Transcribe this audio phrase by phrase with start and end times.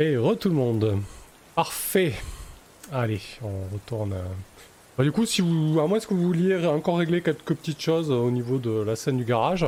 [0.00, 0.98] Et re tout le monde.
[1.54, 2.14] Parfait.
[2.92, 4.14] Allez, on retourne.
[4.96, 7.80] Bah, du coup, si vous, à moins est-ce que vous vouliez encore régler quelques petites
[7.80, 9.66] choses au niveau de la scène du garage,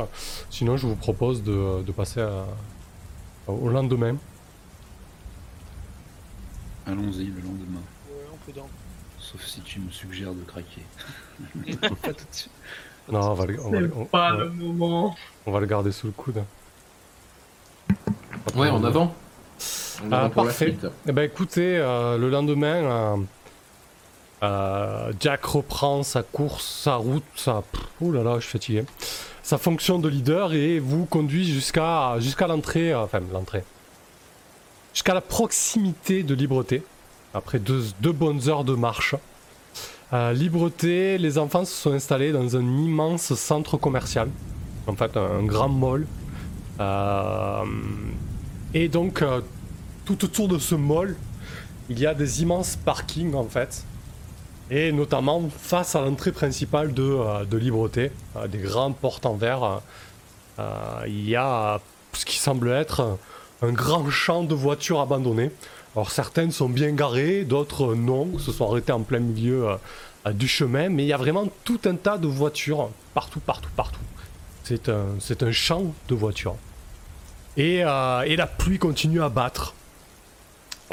[0.49, 2.45] sinon je vous propose de, de passer à-
[3.47, 4.15] au lendemain.
[6.85, 7.81] Allons-y le lendemain.
[8.09, 8.67] Ouais, on peut dans.
[9.19, 10.81] Sauf si tu me suggères de craquer.
[12.01, 12.49] Pas tout de suite.
[13.11, 15.15] Non, on va, le, on va le- on- Pas on- le moment.
[15.45, 16.43] on va le garder sous le coude.
[18.55, 19.13] Ouais, en avant.
[20.11, 20.75] Ah, parfait.
[21.07, 23.15] Eh ben écoutez, euh, le lendemain, euh,
[24.43, 27.63] euh, Jack reprend sa course, sa route, sa...
[28.01, 28.85] Oh là là, je suis fatigué.
[29.41, 33.63] Sa fonction de leader et vous conduit jusqu'à jusqu'à l'entrée, enfin l'entrée,
[34.93, 36.83] jusqu'à la proximité de Libreté,
[37.33, 39.15] après deux, deux bonnes heures de marche.
[40.33, 44.29] Libreté, les enfants se sont installés dans un immense centre commercial,
[44.85, 46.05] en fait un, grand mall.
[46.79, 47.63] Euh,
[48.75, 49.23] et donc,
[50.05, 51.15] tout autour de ce mall,
[51.89, 53.83] il y a des immenses parkings en fait.
[54.71, 59.81] Et notamment face à l'entrée principale de, euh, Libreté, euh, des grandes portes en verre,
[60.59, 61.79] euh, il y a
[62.13, 63.17] ce qui semble être
[63.61, 65.51] un grand champ de voitures abandonnées.
[65.95, 69.77] Alors certaines sont bien garées, d'autres non, se sont arrêtées en plein milieu
[70.31, 73.99] du chemin, mais il y a vraiment tout un tas de voitures, partout, partout, partout.
[74.63, 76.55] C'est un, champ de voitures.
[77.57, 79.75] Et, et la pluie continue à battre.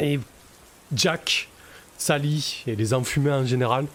[0.01, 0.19] Et
[0.95, 1.49] Jack,
[1.99, 3.87] Sally et les enfumés en général,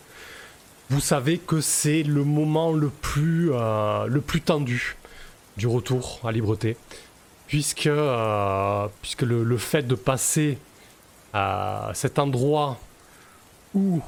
[0.89, 4.95] vous savez que c'est le moment le plus, euh, le plus tendu
[5.58, 6.78] du retour à Libreté.
[7.48, 8.88] Puisque, euh,
[9.22, 10.58] le fait de passer
[11.33, 12.78] à cet endroit
[13.73, 14.02] où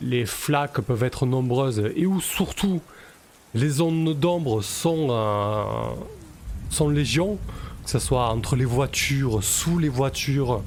[0.00, 2.80] les flaques peuvent être nombreuses et où surtout
[3.54, 5.64] les zones d'ombre sont, euh,
[6.70, 7.38] sont légion,
[7.84, 10.62] que ce soit entre les voitures, sous les voitures,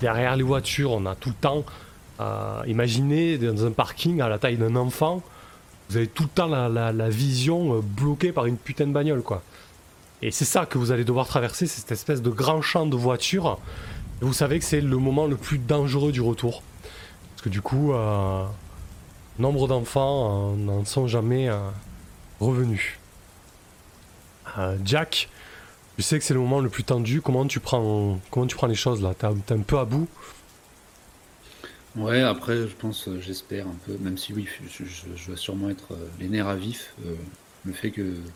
[0.00, 1.64] derrière les voitures, on a tout le temps.
[2.20, 5.22] euh, imaginez dans un parking à la taille d'un enfant,
[5.90, 9.22] vous avez tout le temps la, la- vision euh, bloquée par une putain de bagnole,
[9.22, 9.42] quoi.
[10.22, 13.58] Et c'est ça que vous allez devoir traverser, cette espèce de grand champ de voitures.
[14.22, 16.62] Vous savez que c'est le moment le plus dangereux du retour.
[17.32, 18.44] Parce que du coup, euh,
[19.38, 21.50] nombre d'enfants n'en sont jamais
[22.40, 22.98] revenus.
[24.84, 25.28] Jack,
[25.96, 27.20] tu sais que c'est le moment le plus tendu.
[27.22, 29.14] Comment tu prends, comment tu prends les choses là?
[29.14, 30.08] T'es un- peu à bout?
[31.94, 35.36] Ouais, après, je pense, euh, j'espère un peu, même si oui, je, je- je dois
[35.36, 36.94] sûrement être euh, les nerfs à vif.
[37.04, 37.16] euh,
[37.62, 38.34] le fait que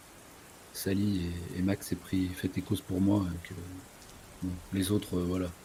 [0.73, 3.55] Sally et, et Max aient pris, fait des causes pour moi, et que
[4.43, 5.57] bon, les autres, euh, voilà,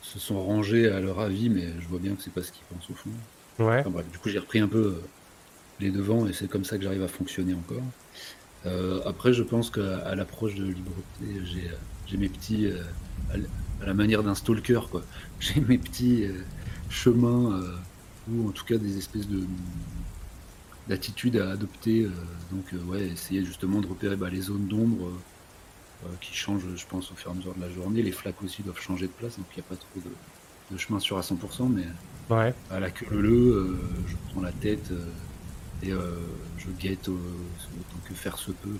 [0.00, 2.66] se sont rangés à leur avis, mais je vois bien que c'est pas ce qu'ils
[2.66, 3.22] pensent au fond.
[3.58, 3.84] Ouais.
[3.84, 5.10] Enfin, bref, du coup, j'ai repris un peu
[5.78, 7.94] les devants et c'est comme ça que j'arrive à fonctionner encore.
[8.66, 11.74] Euh, après, je pense qu'à l'approche de Libreté, j'ai euh,
[12.06, 12.82] j'ai mes petits, euh,
[13.80, 15.02] à la manière d'un stalker, quoi.
[15.40, 16.24] J'ai mes petits
[16.90, 17.60] chemins
[18.30, 19.44] ou en tout cas des espèces de
[20.88, 22.08] d'attitudes à adopter.
[22.52, 25.10] donc, ouais, essayer justement de repérer bah, les zones d'ombre
[26.20, 28.02] qui changent, je pense, au fur et à mesure de la journée.
[28.02, 30.78] Les flaques aussi doivent changer de place, donc il n'y a pas trop de, de
[30.78, 31.86] chemin sûr à 100%, mais
[32.30, 32.54] Ouais.
[32.70, 35.06] à la queue leu, euh, je prends la tête euh,
[35.82, 36.16] et euh,
[36.58, 38.76] je guette euh, autant que faire se peut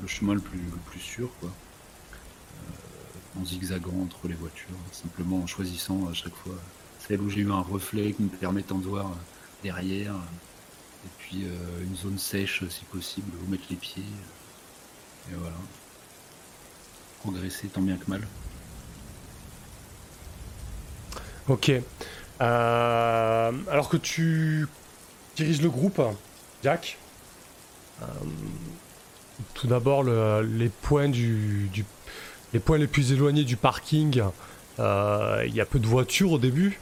[0.00, 0.60] le, chemin le plus,
[1.00, 1.50] sûr, quoi.
[1.50, 6.56] Euh, en zigzagant entre les voitures, simplement en choisissant à chaque fois
[6.98, 9.10] celle où j'ai eu un reflet qui me permettant de voir
[9.62, 11.44] derrière, et puis
[11.82, 14.04] une zone sèche si possible, où mettre les pieds,
[15.30, 15.56] et voilà.
[17.20, 18.26] Progresser tant bien que mal.
[21.48, 21.72] Ok.
[22.38, 24.66] Alors que tu
[25.36, 26.02] diriges le groupe,
[26.62, 26.96] Jack,
[28.02, 28.04] euh,
[29.54, 31.84] tout d'abord le- les points du, du-
[32.52, 34.22] les points les plus éloignés du parking,
[34.78, 36.78] euh, il y a peu de voitures au début.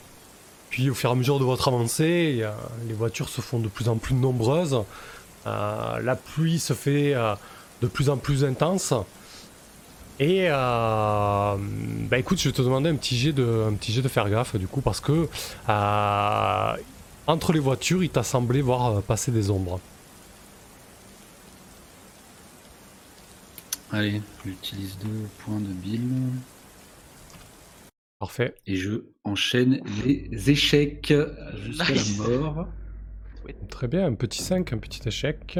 [0.71, 2.45] Puis au fur et à mesure de votre avancée,
[2.87, 4.83] les voitures se font de plus en plus nombreuses.
[5.47, 7.15] Euh, la pluie se fait
[7.83, 8.93] de plus en plus intense.
[10.21, 11.57] Et bah
[12.19, 14.54] écoute, je vais te demander un petit jet de, un petit jet de faire gaffe
[14.57, 15.28] du coup parce que
[17.30, 19.80] entre les voitures, il t'a semblé voir euh, passer des ombres.
[23.92, 26.09] Allez, j'utilise deux points de bill.
[28.21, 28.54] Parfait.
[28.66, 31.12] Et je enchaîne les échecs
[31.56, 32.18] jusqu'à Nice.
[32.18, 32.68] la mort.
[33.68, 35.59] Très bien, un petit 5, un petit échec.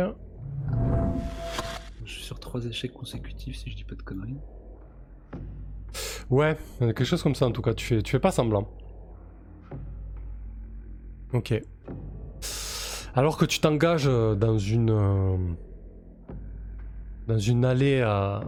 [2.05, 4.37] Je suis sur trois échecs consécutifs si je dis pas de conneries.
[6.28, 8.69] Ouais, quelque chose comme ça en tout cas, tu fais, tu fais pas semblant.
[11.32, 11.62] Ok.
[13.15, 14.91] Alors que tu t'engages euh, dans une.
[14.91, 15.37] euh,
[17.29, 18.41] dans une allée euh,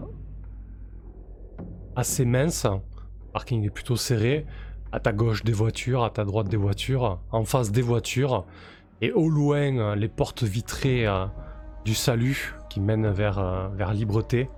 [1.94, 2.66] assez mince,
[3.32, 4.46] parking est plutôt serré.
[4.90, 8.44] À ta gauche des voitures, à ta droite des voitures, en face des voitures.
[9.00, 11.06] Et au loin, les portes vitrées
[11.84, 14.50] du salut qui mènent vers, vers Libreté.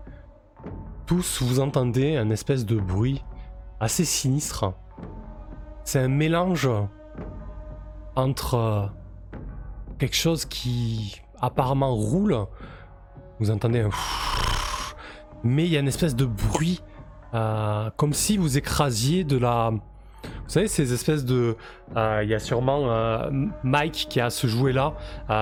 [1.06, 3.22] Tous, vous entendez un espèce de bruit
[3.78, 4.74] assez sinistre.
[5.84, 6.68] C'est un mélange
[8.16, 8.86] entre euh,
[9.98, 12.36] quelque chose qui apparemment roule.
[13.40, 13.90] Vous entendez un
[15.44, 16.80] mais il y a une espèce de bruit
[17.34, 21.56] euh, comme si vous écrasiez de la vous savez ces espèces de
[21.96, 23.28] euh, il y a sûrement euh,
[23.62, 24.94] Mike qui a ce jouet là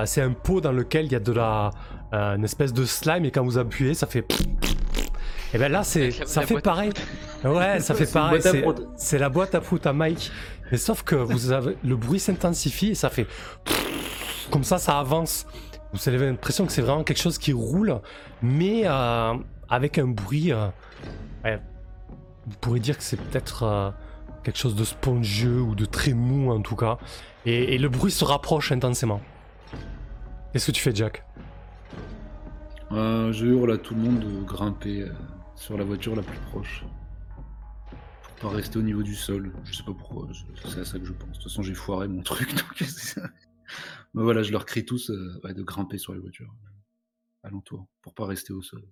[0.06, 1.70] c'est un pot dans lequel il y a de la
[2.12, 4.26] une espèce de slime et quand vous appuyez ça fait
[5.54, 6.90] et ben là c'est ça fait pareil.
[7.44, 8.40] Ouais ça fait pareil.
[8.96, 10.32] c'est la boîte à foot à Mike
[10.72, 13.26] mais sauf que vous avez le bruit s'intensifie et ça fait
[14.50, 15.46] comme ça ça avance.
[15.92, 18.00] Vous avez l'impression que c'est vraiment quelque chose qui roule
[18.40, 19.34] mais euh,
[19.68, 20.68] avec un bruit euh,
[21.44, 23.90] vous pourrez dire que c'est peut-être euh,
[24.42, 26.98] quelque chose de spongieux ou de très mou en tout cas.
[27.44, 29.20] Et, le bruit se rapproche intensément.
[30.52, 31.24] Qu'est-ce que tu fais Jack?
[32.90, 35.06] Je hurle à tout le monde de grimper
[35.54, 36.84] sur la voiture la plus proche.
[38.42, 39.52] Pas rester au niveau du sol.
[39.64, 40.28] Je sais pas pourquoi,
[40.64, 41.28] c'est à ça que je pense.
[41.28, 42.52] De toute façon, j'ai foiré mon truc.
[42.54, 42.84] Donc.
[44.14, 47.86] Mais voilà, je leur crie tous euh, ouais, de grimper sur les voitures euh, alentour.
[48.02, 48.82] Pour pas rester au sol.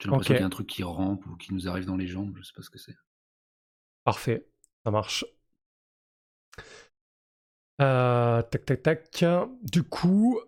[0.00, 2.06] J'ai l'impression qu'il y a un truc qui rampe ou qui nous arrive dans les
[2.06, 2.34] jambes.
[2.38, 2.96] Je sais pas ce que c'est.
[4.04, 4.46] Parfait,
[4.84, 5.24] ça marche.
[7.80, 9.24] Euh, tac, tac, tac.
[9.62, 10.40] Du coup,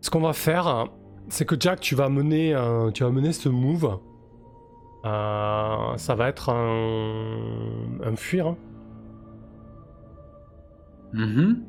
[0.00, 0.88] ce qu'on va faire,
[1.28, 4.00] c'est que Jack, tu vas mener, un- tu vas mener ce move.
[5.06, 8.48] Euh, ça va être un, un fuir.
[8.48, 8.56] hein.
[11.12, 11.64] Mhm.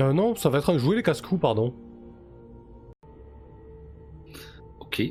[0.00, 1.74] Euh, non, ça va être un jouer les casse-coups, pardon.
[4.80, 5.02] Ok.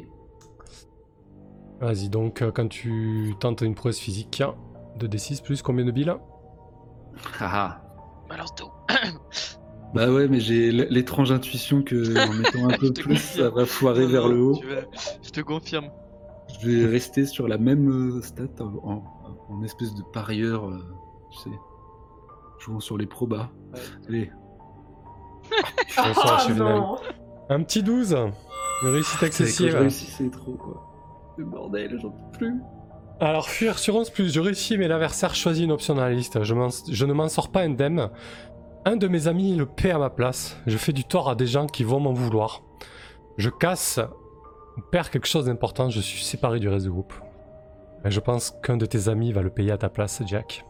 [1.81, 4.41] Vas-y, donc euh, quand tu tentes une prouesse physique,
[4.99, 6.13] 2d6 plus combien de billes?
[7.39, 7.81] Haha.
[8.29, 8.69] Balance tout.
[9.93, 11.95] Bah ouais, mais j'ai l'étrange intuition que
[12.27, 14.53] en mettant un peu plus, ça va foirer vers le haut.
[14.67, 14.85] Vas-
[15.23, 15.89] Je te confirme.
[16.61, 19.03] Je vais rester sur la même euh, stat en, en-
[19.49, 20.79] en espèce de parieur, euh,
[21.31, 21.55] tu sais,
[22.59, 23.49] jouant sur les probas.
[23.73, 23.79] Ouais.
[24.07, 24.31] Allez,
[25.97, 26.97] Bonsoir, Ah non
[27.49, 28.13] Un petit 12.
[28.83, 29.19] Une réussite
[29.69, 31.33] je réussis, c'est trop quoi.
[31.37, 32.55] Le bordel, j'en peux plus.
[33.19, 36.43] Alors, fuir sur 11 plus, je réussis, mais l'adversaire choisit une option dans la liste.
[36.43, 36.53] Je,
[36.91, 38.09] je ne m'en sors pas indemne.
[38.85, 40.57] Un de mes amis le paie à ma place.
[40.67, 42.61] Je fais du tort à des gens qui vont m'en vouloir.
[43.37, 43.99] Je casse
[44.77, 47.13] ou perds quelque chose d'important, je suis séparé du reste du groupe.
[48.03, 50.65] Et je pense qu'un de tes amis va le payer à ta place, Jack.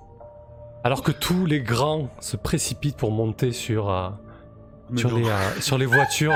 [0.84, 4.10] Alors que tous les grands se précipitent pour monter sur, euh,
[4.96, 6.34] sur, les, euh, sur les voitures.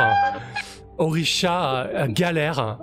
[0.99, 2.77] Orisha euh, galère.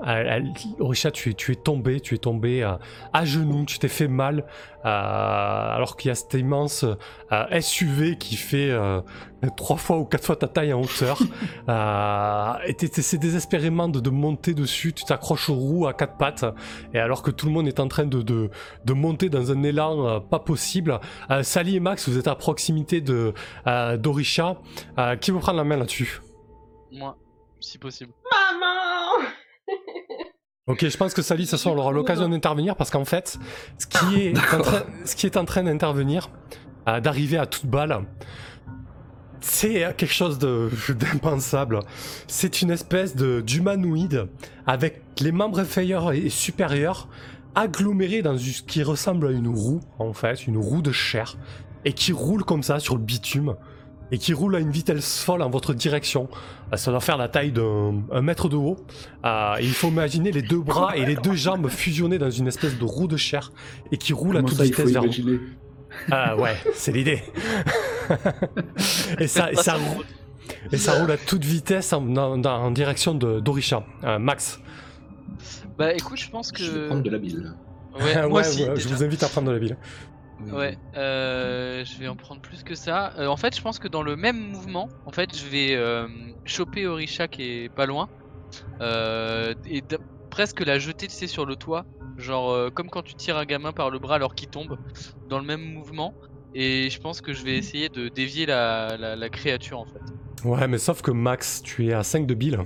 [0.80, 2.72] Orisha, tu es, tu es tombé, tu es tombé euh,
[3.12, 4.44] à genoux, tu t'es fait mal.
[4.86, 6.84] euh, alors qu'il y a cet immense
[7.32, 9.00] euh, SUV qui fait euh,
[9.56, 11.18] trois fois ou quatre fois ta taille en hauteur.
[11.68, 16.16] euh, et tu essaies désespérément de, de monter dessus, tu t'accroches aux roues à quatre
[16.16, 16.44] pattes.
[16.94, 18.50] Et alors que tout le monde est en train de, de,
[18.84, 21.00] de monter dans un élan euh, pas possible.
[21.30, 23.34] Euh, Sally et Max, vous êtes à proximité de
[23.66, 24.56] euh, d'Orisha.
[24.98, 26.20] Euh, qui veut prendre la main là-dessus?
[26.92, 27.16] Moi,
[27.66, 28.12] si possible.
[28.30, 29.26] Maman
[30.68, 33.38] Ok, je pense que Sally, ce soir, on aura l'occasion d'intervenir parce qu'en fait,
[33.78, 36.28] ce qui est, en train, ce qui est en train d'intervenir,
[36.88, 38.04] euh, d'arriver à toute balle,
[39.40, 41.80] c'est quelque chose de- d'impensable.
[42.26, 44.26] C'est une espèce de d'humanoïde
[44.66, 47.08] avec les membres inférieurs et supérieurs
[47.54, 51.36] agglomérés dans ce qui ressemble à une roue, en fait, une roue de chair,
[51.84, 53.54] et qui roule comme ça sur le bitume,
[54.12, 56.28] et qui roule à une vitesse folle en votre direction.
[56.72, 58.76] Euh, Ça doit faire la taille d'un un mètre de haut.
[59.24, 62.46] Euh, et il faut imaginer les deux bras et les deux jambes fusionnés dans une
[62.48, 63.50] espèce de roue de chair
[63.92, 65.38] et qui roule à toute ça, vitesse vers vous.
[66.10, 67.22] Ah ouais, c'est l'idée.
[69.18, 70.02] et, ça, et, ça, rou-
[70.70, 73.84] et ça roule à toute vitesse en, en- en direction de d'Orisha.
[74.04, 74.60] Euh, Max.
[75.78, 76.62] Bah écoute, je pense que.
[76.62, 77.52] Je vais prendre de la bile.
[78.00, 78.64] Ouais, moi aussi.
[78.64, 79.58] ouais, je vous invite à prendre de la
[80.40, 83.12] Ouais, euh, je vais en prendre plus que ça.
[83.18, 86.06] Euh, en fait, je pense que dans le même mouvement, en fait, je vais euh,
[86.44, 88.08] choper Orisha qui est pas loin
[88.80, 89.82] et
[90.30, 91.84] presque la jeter, tu sais, sur le toit,
[92.18, 94.76] genre comme quand tu tires un gamin par le bras alors qu'il tombe,
[95.28, 96.14] dans le même mouvement.
[96.54, 100.00] Et je pense que je vais essayer de dévier la, la, la créature en fait.
[100.46, 102.60] Ouais, mais sauf que Max, tu es à 5 de bill.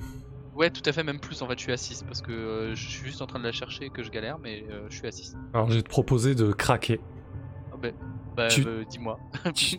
[0.54, 2.74] Ouais, tout à fait, même plus en fait, je suis à 6 parce que euh,
[2.74, 4.96] je suis juste en train de la chercher et que je galère, mais euh, je
[4.98, 5.34] suis à 6.
[5.54, 7.00] Alors je vais te proposer de craquer.
[7.82, 7.88] Ah bah,
[8.36, 9.18] bah, Tu- euh, dis-moi.
[9.54, 9.78] tu-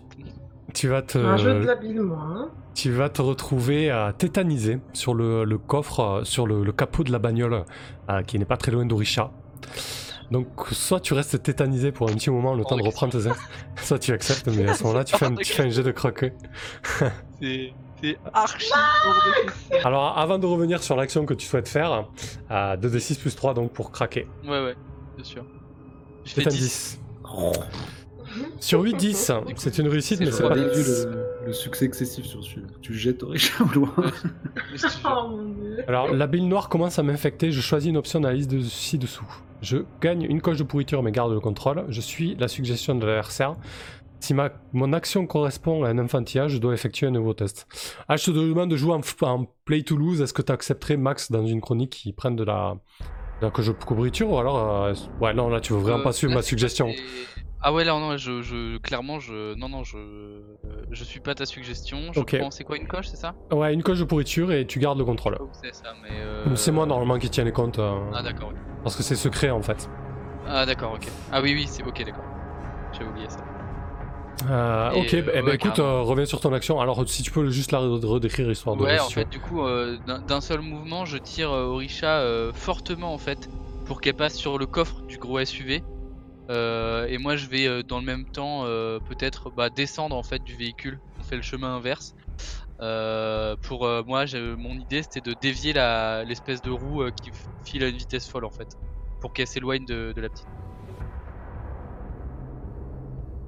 [0.73, 1.67] Tu vas te, Un jeu de.
[2.13, 2.49] Hein.
[2.75, 7.03] tu vas te retrouver à tétaniser sur le, le coffre, euh, sur le, le capot
[7.03, 7.65] de la bagnole,
[8.09, 9.31] euh, qui n'est pas très loin d'Orisha.
[10.31, 13.27] Donc, soit tu restes tétanisé pour un petit moment, le temps de de reprendre tes
[13.27, 13.41] actes,
[13.83, 15.91] soit tu acceptes, mais à ce moment-là, tu, fais un, tu fais un jet de
[15.91, 16.33] croquet.
[17.39, 17.73] C'est
[18.33, 18.71] archi.
[19.83, 22.07] Alors, avant de revenir sur l'action que tu souhaites faire,
[22.49, 24.25] euh, 2d6 plus 3 donc pour craquer.
[24.45, 24.75] Ouais, ouais,
[25.17, 25.43] bien sûr.
[26.23, 26.59] Je fais C'est un 10.
[26.61, 27.00] 10.
[28.59, 30.53] Sur 8, 10, c'est une réussite, mais c'est pas.
[30.53, 32.67] vu le, le succès excessif sur celui-là.
[32.81, 33.33] Tu jettes au
[33.73, 33.93] loin.
[35.03, 35.83] Oh mon dieu.
[35.87, 37.51] Alors, la bille noire commence à m'infecter.
[37.51, 39.27] Je choisis une option dans la liste de ci-dessous.
[39.61, 41.85] Je gagne une coche de pourriture, mais garde le contrôle.
[41.89, 43.55] Je suis la suggestion de l'adversaire.
[44.19, 47.67] Si ma, mon action correspond à un enfantillage, je dois effectuer un nouveau test.
[48.07, 50.21] Ah, je te demande de jouer en, en play to lose.
[50.21, 52.77] Est-ce que tu accepterais, Max, dans une chronique qui prenne de la,
[53.49, 54.83] coche de pourriture Ou alors.
[54.85, 56.93] euh, ouais, non, là, tu veux vraiment Euh, pas suivre là, ma suggestion.
[57.63, 59.97] Ah ouais, là, non, je, je, clairement, je, non, non, je,
[60.91, 62.11] je suis pas ta suggestion.
[62.11, 63.35] Je prends, c'est quoi une coche, c'est ça?
[63.51, 65.37] Ouais, une coche de pourriture et tu gardes le Je contrôle.
[65.39, 66.09] où c'est ça, mais.
[66.11, 67.79] euh, C'est moi, normalement, qui tiens les comptes.
[67.79, 68.49] euh, Ah d'accord.
[68.49, 68.55] ok.
[68.83, 69.89] parce que c'est secret, en fait.
[70.47, 71.07] Ah d'accord, ok.
[71.31, 72.23] Ah oui, oui, c'est ok, d'accord.
[72.93, 73.43] J'avais oublié ça.
[74.49, 75.97] Euh, ok, euh, bah, eh ben, ouais, écoute, carrément.
[75.97, 76.79] euh, reviens sur ton action.
[76.79, 78.83] Alors, si tu peux juste la re- redécrire, histoire de.
[78.83, 79.97] Ouais, en fait, du coup, euh,
[80.27, 83.49] d'un seul mouvement, je tire euh, Orisha euh, fortement en fait
[83.85, 85.81] pour qu'elle passe sur le coffre du gros SUV.
[86.49, 90.23] Euh, et moi, je vais euh, dans le même temps euh, peut-être bah, descendre en
[90.23, 90.99] fait du véhicule.
[91.19, 92.13] On fait le chemin inverse.
[92.81, 94.25] Euh, pour euh, moi,
[94.57, 97.29] mon idée c'était de dévier la- l'espèce de roue euh, qui
[97.63, 98.67] file à une vitesse folle en fait,
[99.19, 100.47] pour qu'elle s'éloigne de, de la petite.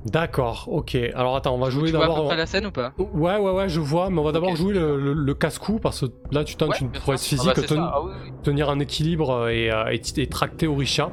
[0.05, 0.95] D'accord, ok.
[1.15, 2.25] Alors attends, on va jouer tu vois à peu d'abord.
[2.27, 2.91] près la scène ou pas?
[2.97, 6.01] Ouais, ouais, ouais, je vois, mais on va d'abord jouer le, le- le casse-cou parce
[6.01, 7.37] que là tu tentes Ouais, une prouesse sûr.
[7.37, 7.89] physique, Ah bah, ten-.
[7.93, 8.31] Ah oui, oui.
[8.43, 11.09] tenir en équilibre et, euh, et, et tracter Orisha.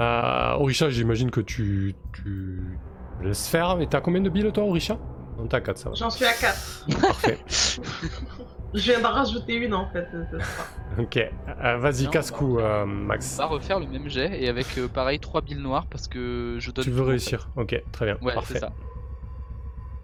[0.00, 2.78] Euh, Orisha, j'imagine que tu, tu
[3.22, 4.98] laisses faire, mais t'as combien de billes toi, Orisha?
[5.38, 5.94] Non, t'as 4, ça va.
[5.94, 6.84] J'en suis à 4.
[7.00, 7.38] Parfait.
[8.74, 10.06] Je viens d'en rajouter une en fait.
[10.30, 10.64] ça.
[10.98, 13.34] Ok, Euh, vas-y, casse-cou, euh, Max.
[13.38, 16.56] On va refaire le même jet et avec euh, pareil 3 billes noires parce que
[16.60, 16.84] je donne.
[16.84, 17.10] Tu tout, veux en fait.
[17.10, 18.54] réussir Ok, très bien, Ouais, parfait.
[18.54, 18.72] c'est ça.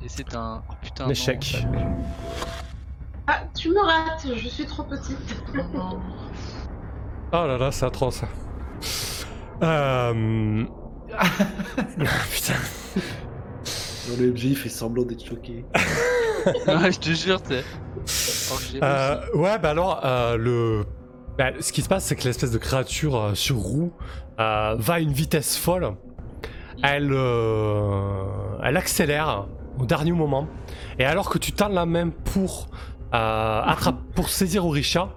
[0.03, 0.63] Et c'est un.
[0.69, 1.65] Oh, putain, Un échec.
[3.27, 5.37] Ah, tu me rates, je suis trop petite.
[7.33, 8.23] Oh là là, c'est atroce.
[9.63, 10.65] Euh...
[12.33, 12.55] Putain.
[14.09, 15.65] Dans le MJ, il fait semblant d'être choqué.
[16.67, 17.65] Ouais, je te jure, c'est.
[18.83, 20.87] Euh, ouais, bah alors, euh, le...
[21.39, 23.93] bah, ce qui se passe, c'est que l'espèce de créature euh, sur roue
[24.39, 25.93] va à une vitesse folle.
[26.83, 27.15] Elle,
[28.63, 30.47] elle accélère au dernier moment.
[30.99, 32.69] Et alors que tu tends la main pour,
[34.15, 35.11] pour saisir Orisha,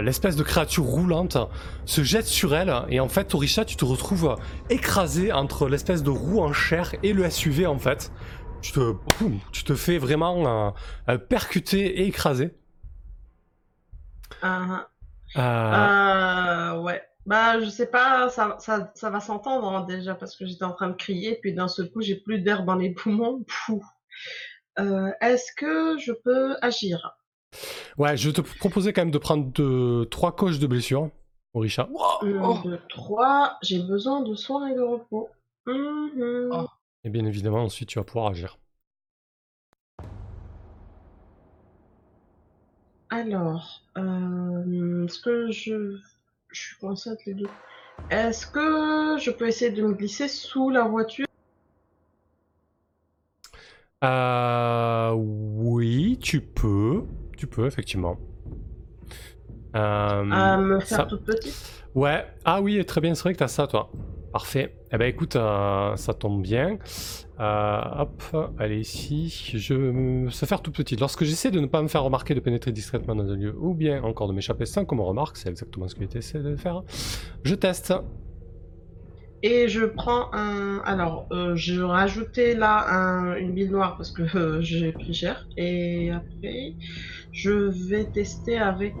[0.00, 1.38] l'espèce de créature roulante
[1.86, 2.72] se jette sur elle.
[2.88, 4.36] Et en fait, Orisha, tu te retrouves
[4.70, 8.12] écrasé entre l'espèce de roue en chair et le SUV en fait.
[8.64, 10.70] Tu te, boum, tu te fais vraiment euh,
[11.10, 12.54] euh, percuter et écraser.
[14.40, 14.88] Ah,
[15.36, 17.02] Euh, euh, ouais.
[17.26, 20.72] Bah, je sais pas, ça, ça, ça va s'entendre hein, déjà parce que j'étais en
[20.72, 23.44] train de crier, puis d'un seul coup, j'ai plus d'air dans les poumons.
[24.78, 27.16] Euh, Est-ce que je peux agir?
[27.98, 31.10] Ouais, je vais te proposer quand même de prendre deux, trois coches de blessure,
[31.52, 31.82] Orisha.
[32.22, 32.58] Un, Oh.
[32.64, 33.56] deux, trois.
[33.62, 35.28] J'ai besoin de soins et de repos.
[35.66, 36.48] Mhm.
[36.52, 36.66] Oh.
[37.04, 38.58] Et bien évidemment, ensuite, tu vas pouvoir agir.
[43.08, 45.96] Alors, euh, est-ce que je...
[46.50, 47.48] Je suis coincée entre les deux?
[48.10, 51.26] Est-ce que je peux essayer de me glisser sous la voiture?
[54.02, 57.04] Euh, oui, tu peux.
[57.36, 58.18] Tu peux, effectivement.
[59.76, 61.84] Euh, à me faire ça- toute petite?
[61.94, 63.90] Ouais, ah oui, très bien, c'est vrai que t'as ça, toi.
[64.34, 64.74] Parfait.
[64.90, 66.76] Eh ben écoute, euh, ça tombe bien.
[67.38, 68.20] Euh, hop,
[68.58, 69.32] allez ici.
[69.54, 70.96] Je me faire tout petit.
[70.96, 73.74] Lorsque j'essaie de ne pas me faire remarquer de pénétrer discrètement dans un lieu, ou
[73.74, 76.56] bien encore de m'échapper sans qu'on me remarque, c'est exactement ce que tu essaies de
[76.56, 76.82] faire.
[77.44, 77.94] Je teste.
[79.44, 80.78] Et je prends un.
[80.84, 85.46] Alors, euh, je rajoutais là un- une bille noire parce que euh, j'ai pris cher.
[85.56, 86.74] Et après,
[87.30, 87.52] je
[87.88, 88.94] vais tester avec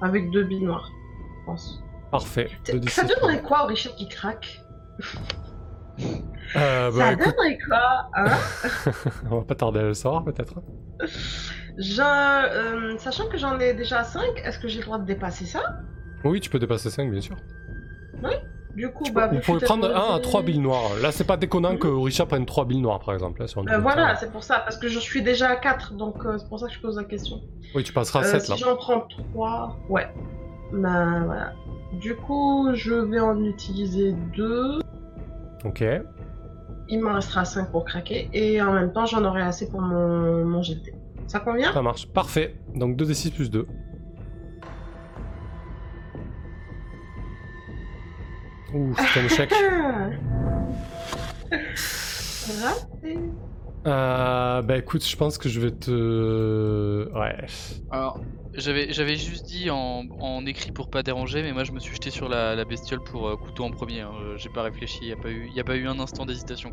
[0.00, 0.90] avec deux billes noires,
[1.38, 1.83] je pense.
[2.18, 2.48] Parfait.
[2.64, 2.72] Ça
[3.04, 3.08] D6.
[3.20, 4.60] donnerait quoi au Richard qui craque
[6.56, 8.26] Euh, bah, Ça écoute, donnerait quoi hein
[9.30, 10.54] on va pas tarder à le savoir, peut-être.
[11.78, 15.62] Euh, Sachant que j'en ai déjà 5, est-ce que j'ai le droit de dépasser ça?
[16.24, 17.36] Oui, tu peux dépasser 5, bien sûr.
[18.76, 19.28] Du coup, Tu bah.
[19.28, 20.90] vous pouvez prendre 1 à 3 billes noires.
[21.00, 23.40] Là, c'est pas déconnant que Richard prenne 3 billes noires, par exemple.
[23.40, 25.94] Là, sur un Euh, voilà, c'est pour ça, parce que je suis déjà à 4,
[25.94, 27.40] donc euh, c'est pour ça que je pose la question.
[27.76, 28.56] Oui, tu passeras à Euh, 7 si là.
[28.56, 30.08] j'en prends 3, ouais.
[30.72, 31.52] Bah voilà.
[32.00, 34.80] Du coup, je vais en utiliser 2.
[35.64, 35.84] Ok.
[36.88, 38.28] Il m'en restera 5 pour craquer.
[38.32, 40.94] Et en même temps, j'en aurai assez pour mon, mon GT.
[41.26, 41.72] Ça convient?
[41.72, 42.06] Ça marche.
[42.08, 42.56] Parfait.
[42.74, 43.66] Donc 2d6 plus 2.
[48.74, 49.54] Ouh, c'est un échec.
[52.62, 53.18] Raté.
[53.86, 57.08] Euh, bah écoute, je pense que je vais te.
[57.14, 57.46] Ouais.
[57.90, 58.20] Alors,
[58.56, 61.92] j'avais, j'avais juste dit en, en écrit pour pas déranger, mais moi je me suis
[61.94, 64.00] jeté sur la, la bestiole pour euh, couteau en premier.
[64.00, 64.10] hein.
[64.22, 66.72] Euh, J'ai pas réfléchi, y a pas eu, y a pas eu un instant d'hésitation.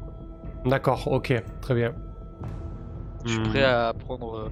[0.66, 1.94] D'accord, ok, très bien.
[3.26, 4.50] Je suis prêt à prendre, euh,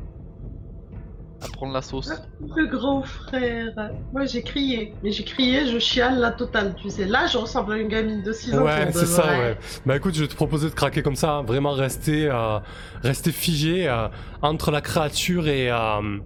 [1.41, 2.11] à prendre la sauce.
[2.55, 3.73] Le grand frère.
[4.11, 7.05] Moi j'ai crié, mais j'ai crié, je chiale la totale, tu sais.
[7.05, 8.63] Là, je ressemble à une gamine de 6 ans.
[8.63, 9.57] Ouais, pour c'est ça, ouais.
[9.85, 11.43] Bah écoute, je vais te proposer de craquer comme ça, hein.
[11.43, 12.59] vraiment rester, euh,
[13.03, 14.07] rester figé euh,
[14.41, 16.17] entre la créature et, euh,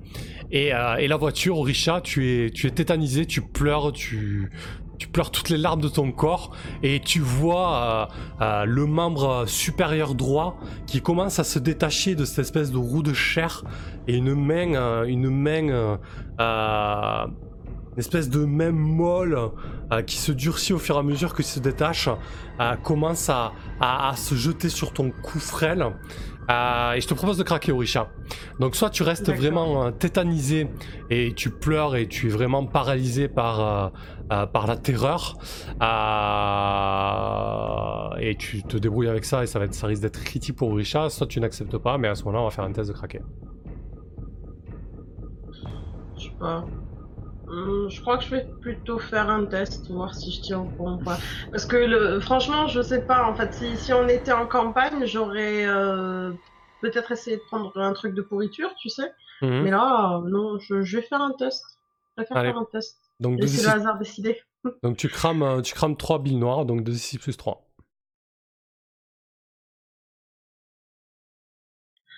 [0.53, 1.57] et, euh, et la voiture.
[1.57, 4.49] Orisha, tu es, tu es tétanisé, tu pleures, tu,
[5.11, 8.05] pleures toutes les larmes de ton corps et tu vois euh,
[8.41, 10.57] euh, le membre supérieur droit
[10.87, 13.65] qui commence à se détacher de cette espèce de roue de chair
[14.07, 15.99] et une main, une main,
[16.39, 19.37] une espèce de main molle
[20.07, 22.07] qui se durcit au fur et à mesure qu'il se détache,
[22.81, 23.51] commence à
[24.15, 25.85] se jeter sur ton cou frêle.
[26.49, 28.09] Euh, et je te propose de craquer, Orisha.
[28.59, 30.67] Donc soit tu restes vraiment euh, tétanisé
[31.09, 33.87] et tu pleures et tu es vraiment paralysé par, euh,
[34.31, 35.37] euh, par la terreur.
[35.81, 40.55] euh, et tu te débrouilles avec ça et ça, va être, ça risque d'être critique
[40.55, 41.09] pour Orisha.
[41.09, 43.21] Soit tu n'acceptes pas, mais à ce moment-là, on va faire un test de craquer.
[46.17, 46.65] Je sais pas.
[47.53, 50.65] Hum, je crois que je vais plutôt faire un test, voir si je tiens au
[50.65, 51.19] courant ou pas.
[51.51, 53.25] Parce que le, franchement, je sais pas.
[53.29, 56.31] En fait, si, si on était en campagne, j'aurais euh,
[56.81, 59.11] peut-être essayé de prendre un truc de pourriture, tu sais.
[59.41, 59.61] Mhm.
[59.61, 61.63] Mais là, euh, non, je, je vais faire un test.
[62.17, 62.97] Je vais faire, un test.
[63.19, 64.41] Donc, Laissez 2d6 le hasard décider.
[64.83, 67.69] Donc tu crames, euh, tu crames 3 billes noires, donc 2d6 plus 3.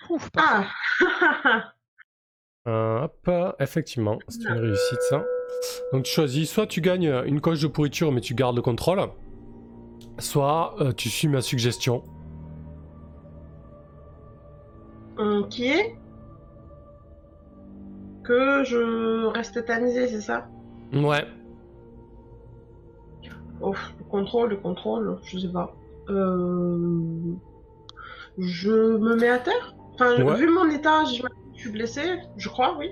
[0.08, 0.30] Ouf.
[0.36, 0.64] Ah
[2.66, 3.30] Euh, hop,
[3.60, 5.24] effectivement, c'est une réussite ça.
[5.92, 9.00] Donc tu choisis, soit tu gagnes une coche de pourriture mais tu gardes le contrôle,
[10.18, 12.02] soit euh, tu suis ma suggestion.
[15.48, 15.96] Qui est
[18.22, 20.48] Que je reste tétanisé, c'est ça?
[20.92, 21.24] Ouais,
[23.60, 25.74] Oh, le contrôle, le contrôle, je sais pas.
[26.10, 27.10] Euh...
[28.38, 29.74] Je me mets à terre?
[29.94, 30.36] Enfin, Ouais.
[30.36, 31.22] vu mon état, je
[31.56, 32.02] je suis blessé,
[32.36, 32.90] je crois, oui.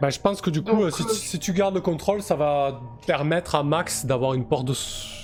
[0.00, 2.22] bah, je pense que du coup, Donc, euh, si, euh, si tu gardes le contrôle,
[2.22, 4.74] ça va permettre à Max d'avoir une porte de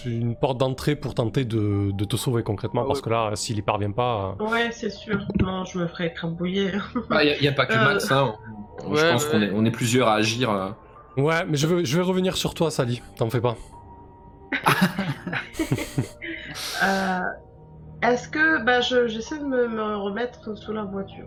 [0.07, 3.05] une porte d'entrée pour tenter de, de te sauver concrètement, parce Ouais.
[3.05, 4.37] que là, s'il y parvient pas...
[4.41, 5.19] euh, Ouais, c'est sûr.
[5.41, 6.73] Non, je me ferais écrabouiller.
[7.11, 8.35] Il n'y a, pas que Euh, Max, hein.
[8.83, 9.31] Je ouais, pense ouais.
[9.33, 10.51] qu'on est, on est plusieurs à agir.
[10.51, 10.71] euh.
[11.17, 13.57] Ouais, mais je vais, je vais revenir sur toi, Sally, t'en fais pas.
[16.83, 17.21] Euh,
[18.03, 21.27] Est-ce que bah je j'essaie de me, me remettre sous la voiture.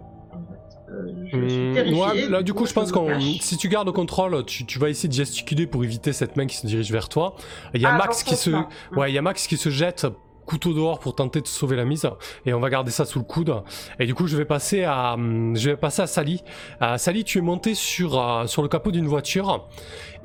[0.91, 2.01] Euh, je suis terrifiée.
[2.01, 3.23] ouais, là du coup je pense cache.
[3.41, 6.45] si tu gardes le contrôle, tu, tu vas essayer de gesticuler pour éviter cette main
[6.47, 7.36] qui se dirige vers toi.
[7.73, 8.67] Il y a Ah, Max qui se sens-là.
[8.97, 10.06] ouais, il y a Max qui se jette
[10.45, 12.10] couteau dehors pour tenter de sauver la mise
[12.45, 13.54] et on va garder ça sous le coude
[13.99, 16.41] et du coup je vais passer à hum, je vais passer à Sally
[16.82, 19.69] Euh, Sally tu es monté sur euh, sur le capot d'une voiture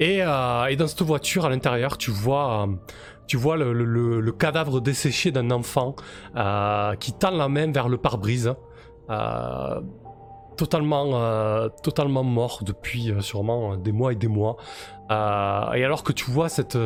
[0.00, 2.72] et, euh, et dans cette voiture à l'intérieur tu vois euh,
[3.29, 5.94] tu vois le, le- le- le cadavre desséché d'un enfant
[6.35, 8.52] euh, qui tend la main vers le pare-brise
[9.11, 9.81] euh,
[10.57, 14.57] totalement, euh, totalement mort depuis euh, sûrement euh, des mois et des mois.
[15.09, 16.77] Et alors que tu vois cette,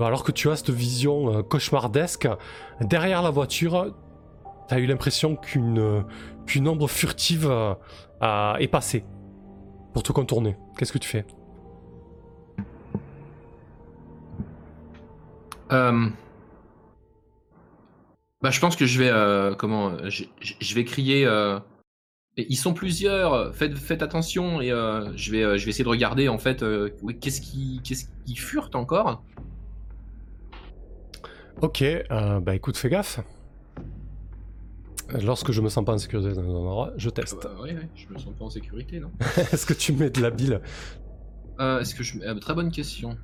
[0.00, 2.28] alors que tu as cette vision cauchemardesque
[2.80, 3.94] derrière la voiture,
[4.66, 6.04] t'as eu l'impression qu'une
[6.66, 7.48] ombre furtive
[8.20, 9.04] est passée
[9.92, 10.56] pour te contourner.
[10.76, 11.24] Qu'est-ce que tu fais?
[15.70, 15.92] Bah,
[18.50, 21.28] je pense que je vais, comment, je vais crier.
[22.36, 23.54] Ils sont plusieurs.
[23.54, 26.62] Faites, faites attention et euh, je vais, euh, je vais essayer de regarder en fait.
[26.62, 29.22] euh, qu'est-ce qui, qu'est-ce qui furte encore
[31.62, 33.20] Ok, euh, bah écoute, fais gaffe.
[35.22, 37.42] Lorsque je me sens pas en sécurité dans un endroit, je teste.
[37.42, 39.10] Bah, ouais, ouais, je me sens pas en sécurité, non
[39.52, 40.60] Est-ce que tu mets de la bile?
[41.58, 43.16] Est-ce que je, très bonne question.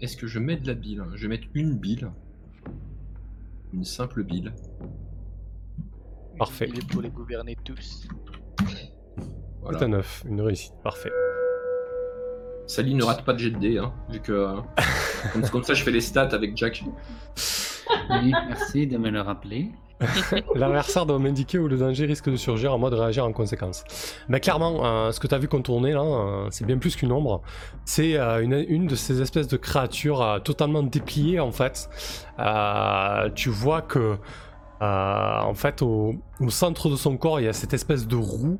[0.00, 1.04] Est-ce que je mets de la bile?
[1.14, 2.10] Je vais mettre une bile,
[3.74, 4.54] une simple bile.
[6.38, 6.68] Parfait.
[6.68, 8.06] Il est pour les gouverner tous.
[9.62, 9.78] Voilà.
[9.78, 11.10] C'est un 9, une réussite, parfait.
[12.66, 14.56] Sally ne rate pas de jet de dés, hein, vu que euh,
[15.32, 16.84] comme, comme ça je fais les stats avec Jack.
[18.10, 19.70] Oui, merci de me le rappeler.
[20.54, 23.82] L'adversaire doit m'indiquer où le danger risque de surgir en mode réagir en conséquence.
[24.28, 27.12] Mais clairement, euh, ce que tu as vu contourner là, euh, c'est bien plus qu'une
[27.12, 27.40] ombre.
[27.86, 31.88] C'est euh, une, une de ces espèces de créatures euh, totalement dépliées en fait.
[32.38, 34.16] Euh, tu vois que,
[34.82, 38.16] euh, en fait, au, au centre de son corps, il y a cette espèce de
[38.16, 38.58] roue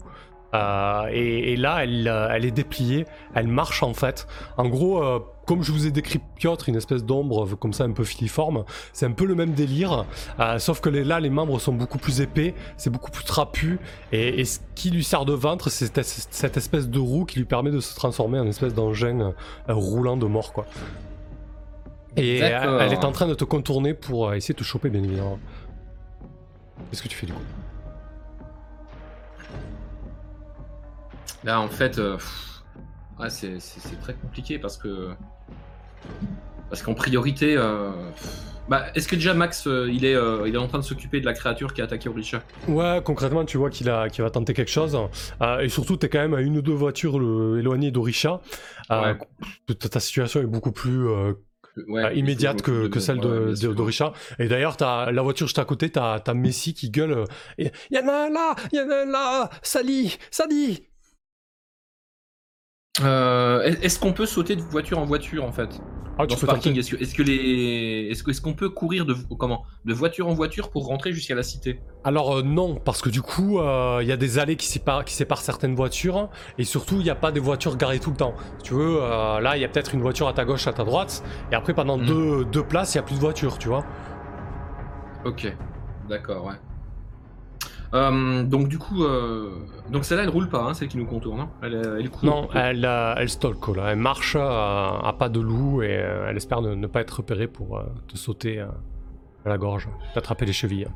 [0.55, 4.27] Euh, et, et là, elle, euh, elle est dépliée, elle marche en fait.
[4.57, 7.91] En gros, euh, comme je vous ai décrit Piotr, une espèce d'ombre comme ça un
[7.91, 10.07] peu filiforme, c'est un peu le même délire,
[10.59, 13.79] sauf que les- là les membres sont beaucoup plus épais, c'est beaucoup plus trapu,
[14.13, 15.91] et, et ce qui lui sert de ventre, c'est
[16.31, 19.35] cette, espèce de roue qui lui permet de se transformer en espèce d'engin
[19.69, 20.65] roulant de mort quoi.
[22.17, 25.39] Et elle, est en train de te contourner pour essayer de te choper bien évidemment.
[26.91, 27.41] Qu'est-ce que tu fais du coup
[31.45, 32.17] Là, en fait, euh,
[33.29, 35.11] c'est très compliqué parce que.
[36.71, 37.57] Parce qu'en priorité.
[37.57, 37.91] euh,
[38.69, 41.21] bah, Est-ce que déjà Max, euh, il, est, euh, il est en train de s'occuper
[41.21, 42.43] de la créature qui a attaqué Orisha?
[42.67, 44.99] Ouais, concrètement, tu vois qu'il a, qu'il va tenter quelque chose.
[45.41, 48.41] Euh, et surtout, t'es quand même à une ou deux voitures euh, éloignées d'Orisha.
[48.91, 49.15] Euh,
[49.67, 51.35] ta- Ta situation est beaucoup plus euh,
[51.89, 53.75] Ouais, euh, immédiate que, que celle de, de- sûr.
[53.75, 54.13] d'Orisha.
[54.39, 57.13] Et d'ailleurs, t'as la voiture juste à côté, t'as as Messi qui gueule.
[57.13, 57.25] euh,
[57.59, 60.87] Il y en a un là, il y en a un là, Sally, Sally.
[63.03, 65.69] Euh, Est-ce qu'on peut sauter de voiture en voiture en fait?
[66.19, 66.79] Ah, dans ce parking.
[66.79, 71.13] Est-ce que, les, est-ce qu'on peut courir de comment de voiture en voiture pour rentrer
[71.13, 71.83] jusqu'à la cité?
[72.05, 75.05] Alors euh, non, parce que du coup, euh, il y a des allées qui séparent,
[75.05, 78.17] qui séparent certaines voitures, et surtout, il n'y a pas des voitures garées tout le
[78.17, 78.35] temps.
[78.59, 80.85] Si tu veux, là, il y a peut-être une voiture à ta gauche, à ta
[80.85, 82.07] droite, et après, pendant Mhm.
[82.07, 83.85] deux, deux places, il n'y a plus de voitures, tu vois.
[85.25, 85.47] Ok,
[86.03, 86.55] d'accord, ouais.
[87.95, 89.51] Euh, donc du coup, euh,
[89.91, 91.41] donc celle-là elle roule pas, hein, celle qui nous contourne.
[91.41, 91.51] hein.
[91.63, 92.25] Elle, euh, elle court.
[92.25, 93.91] Non, elle, euh, elle stalk, là.
[93.93, 97.11] Elle marche euh, à pas de loup, et euh, elle espère ne, ne pas être
[97.19, 98.67] repérée pour euh, te sauter euh,
[99.45, 100.89] à la gorge, t'attraper les chevilles.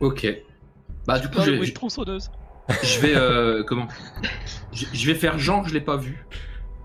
[0.00, 0.26] Ok.
[1.06, 2.30] Bah du coup, je, bruit je- de tronçonneuse.
[2.82, 3.88] je vais euh, comment?
[4.72, 6.24] Je, je vais faire genre je l'ai pas vue.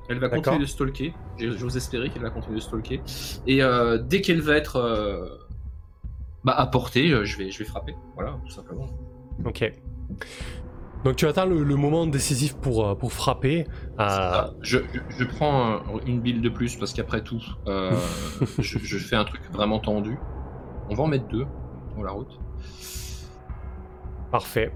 [0.09, 1.13] Elle va continuer de stalker.
[1.39, 3.01] J'ose espérer qu'elle va continuer de stalker.
[3.47, 5.27] Et euh, dès qu'elle va être euh,
[6.45, 7.95] bah, à portée, euh, je vais, je vais frapper.
[8.15, 8.85] Voilà, tout simplement.
[9.43, 9.69] Ok.
[11.03, 13.67] Donc tu attends le, le moment décisif pour, euh, pour frapper.
[13.99, 17.91] Euh, je, je- je prends une bille de plus parce qu'après tout, euh,
[18.59, 20.17] je, je fais un truc vraiment tendu.
[20.89, 21.45] On va en mettre deux
[21.93, 22.39] sur la route.
[24.31, 24.71] Parfait.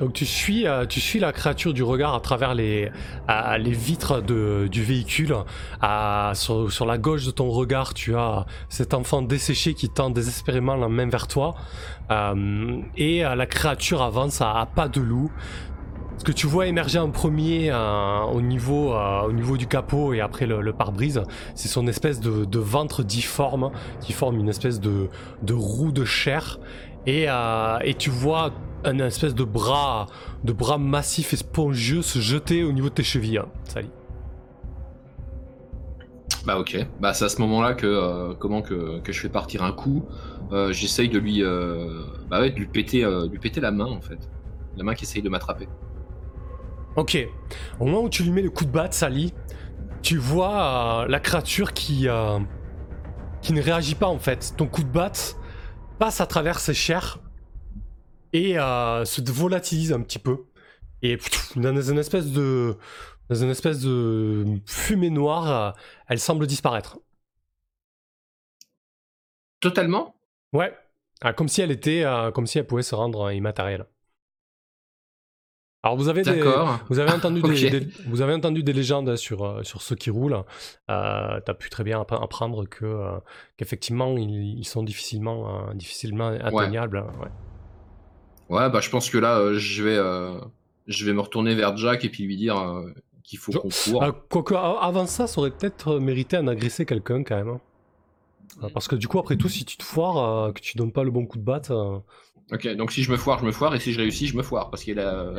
[0.00, 2.90] Donc tu suis, euh, tu suis la créature du regard à travers les,
[3.66, 5.34] vitres du véhicule.
[6.32, 10.88] Sur, la gauche de ton regard, tu as cet enfant desséché qui tend désespérément la
[10.88, 11.54] main vers toi.
[12.10, 15.30] Euh, et euh, la créature avance à, pas de loup.
[16.16, 20.44] Ce que tu vois émerger en premier au, niveau, au niveau du capot et après
[20.44, 21.22] le, pare-brise,
[21.54, 23.70] c'est son espèce de, ventre difforme
[24.02, 25.08] qui forme une espèce de,
[25.50, 26.58] roue de chair.
[27.06, 27.26] Et
[27.98, 28.52] tu vois
[28.84, 30.06] un espèce de bras,
[30.44, 33.38] de bras massif et spongieux se jeter au niveau de tes chevilles.
[33.38, 33.90] hein, Sally.
[36.46, 36.86] Bah ok.
[37.00, 40.06] Bah c'est à ce moment-là que euh, comment que, que je fais partir un coup.
[40.52, 44.00] Euh, J'essaye de lui, euh, bah ouais, de lui péter, lui péter la main en
[44.00, 44.28] fait.
[44.76, 45.68] La main qui essaye de m'attraper.
[46.96, 47.18] Ok.
[47.78, 49.34] Au moment où tu lui mets le coup de batte, Sally,
[50.02, 52.06] tu vois la créature qui,
[53.42, 54.54] qui ne réagit pas en fait.
[54.56, 55.36] Ton coup de batte
[55.98, 57.18] passe à travers ses chairs
[58.32, 60.44] et euh, se volatilise un petit peu.
[61.02, 62.76] Et pff, dans une espèce de,
[63.28, 66.98] dans une espèce de fumée noire, euh, elle semble disparaître.
[69.60, 70.14] Totalement?
[70.52, 70.76] Ouais.
[71.22, 73.86] Ah, comme si elle était, euh, comme si elle pouvait se rendre euh, immatérielle.
[75.82, 76.42] Alors vous avez des,
[76.90, 77.40] vous avez entendu
[77.70, 80.44] des, des- vous avez entendu des légendes sur euh, sur ceux qui roulent.
[80.88, 83.18] T'as pu très bien app- apprendre que
[83.56, 86.98] qu'effectivement ils, ils sont difficilement difficilement atteignables.
[86.98, 87.28] hein, ouais.
[88.50, 90.38] Ouais, bah je pense que là, euh, je vais, euh,
[90.86, 94.02] je vais me retourner vers Jack et puis lui dire euh, qu'il faut qu'on court.
[94.02, 97.48] Euh, quoique a- avant ça, ça aurait peut-être mérité en agresser quelqu'un quand même.
[97.48, 97.60] hein.
[98.74, 101.04] Parce que du coup, après tout, si tu te foires, euh, que tu donnes pas
[101.04, 101.98] le bon coup de batte, euh,
[102.52, 104.42] Ok, donc si je me foire, je me foire, et si je réussis, je me
[104.42, 105.34] foire, parce qu'il a.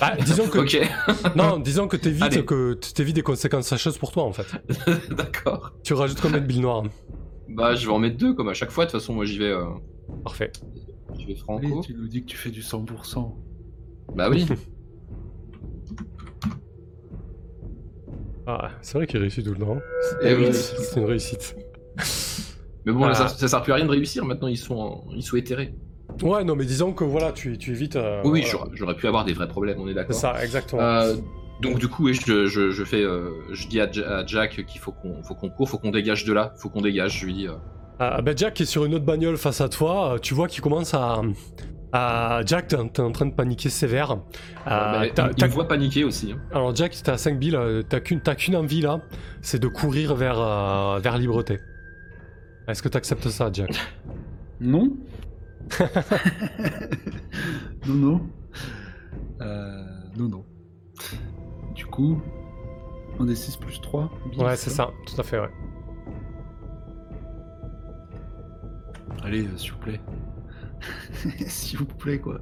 [0.00, 0.88] bah, disons que ok,
[1.36, 4.46] non, disons que t'évites que t'évites des conséquences fâcheuses pour toi en fait.
[5.10, 5.72] d'accord.
[5.82, 6.84] Tu rajoutes combien de billes noires
[7.48, 8.86] Bah je vais en mettre deux comme à chaque fois.
[8.86, 9.64] De toute façon, moi j'y vais, euh,
[10.22, 10.52] Parfait.
[11.18, 11.82] J'y vais Oui, franco.
[11.84, 13.34] tu nous dis que tu fais du 100%.
[14.14, 14.46] Bah oui.
[18.46, 19.78] Ah, c'est vrai qu'il réussit tout le temps.
[20.22, 20.48] Eh oui.
[20.52, 21.56] C'est une réussite.
[22.84, 23.14] Mais bon, Ah.
[23.14, 24.24] ça, ça sert plus à rien de réussir.
[24.26, 25.74] Maintenant, ils sont, en- ils sont éthérés.
[26.22, 27.96] Ouais, non, mais disons que voilà, tu, tu évites.
[27.96, 28.70] euh, oui, oui, voilà.
[28.74, 29.78] j'aurais- pu avoir des vrais problèmes.
[29.80, 30.14] On est C'est d'accord.
[30.16, 30.82] ça, exactement.
[30.82, 31.16] Euh,
[31.62, 34.66] donc du coup, oui, je, je, je fais, euh, je dis à, Ja- à Jack
[34.66, 37.20] qu'il faut qu'on, faut qu'on court, faut qu'on dégage de là, faut qu'on dégage.
[37.20, 37.46] Je lui dis.
[38.00, 40.14] Euh, Ah, bah, Jack est sur une autre bagnole face à toi.
[40.14, 41.20] euh, Tu vois qu'il commence à.
[41.92, 44.10] à- Jack, t'es en- train de paniquer sévère.
[44.12, 44.16] Euh,
[44.66, 46.32] bah, t'as- il me voit paniquer aussi.
[46.32, 46.38] hein.
[46.52, 47.54] Alors, Jack, t'es à 5 billes.
[47.56, 49.00] euh, T'as qu'une t'as qu'une envie là,
[49.42, 51.60] c'est de courir vers, euh, vers Libreté.
[52.66, 53.70] Est-ce que t'acceptes ça, Jack?
[54.60, 54.96] Non
[57.86, 58.20] Non, non.
[59.40, 59.82] Euh,
[60.16, 60.44] non, non.
[61.74, 62.20] Du coup,
[63.18, 64.10] on est 6 plus 3.
[64.38, 65.50] Ouais, c'est ça, tout à fait, ouais.
[69.22, 70.00] Allez, euh, s'il vous plaît.
[71.46, 72.40] s'il vous plaît, quoi.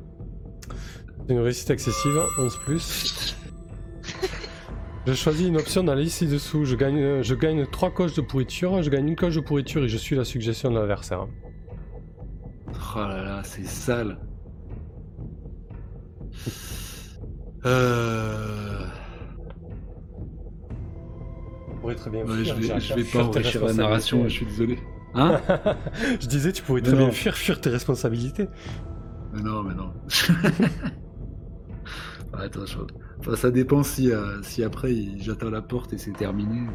[1.26, 3.36] C'est une réussite excessive, 11 plus.
[5.06, 6.64] Je choisis une option dans la liste ci-dessous.
[6.64, 9.88] Je gagne, je gagne 3 coches de pourriture, je gagne une coche de pourriture et
[9.88, 11.26] je suis la suggestion de l'adversaire.
[12.68, 14.18] Oh là là, c'est sale.
[17.64, 18.86] Euh...
[21.80, 24.46] Pourrais très bien Ouais, je vais, Jack, je vais pas enrichir la narration, je suis
[24.46, 24.78] désolé.
[25.14, 25.40] Hein
[26.20, 28.48] Je disais, tu pourrais Mais très bien fuir, fuir tes responsabilités.
[29.32, 29.92] Mais non, mais non.
[32.32, 32.78] Attends, je...
[33.20, 36.66] enfin, ça dépend si, euh, si après j'atteins la porte et c'est terminé.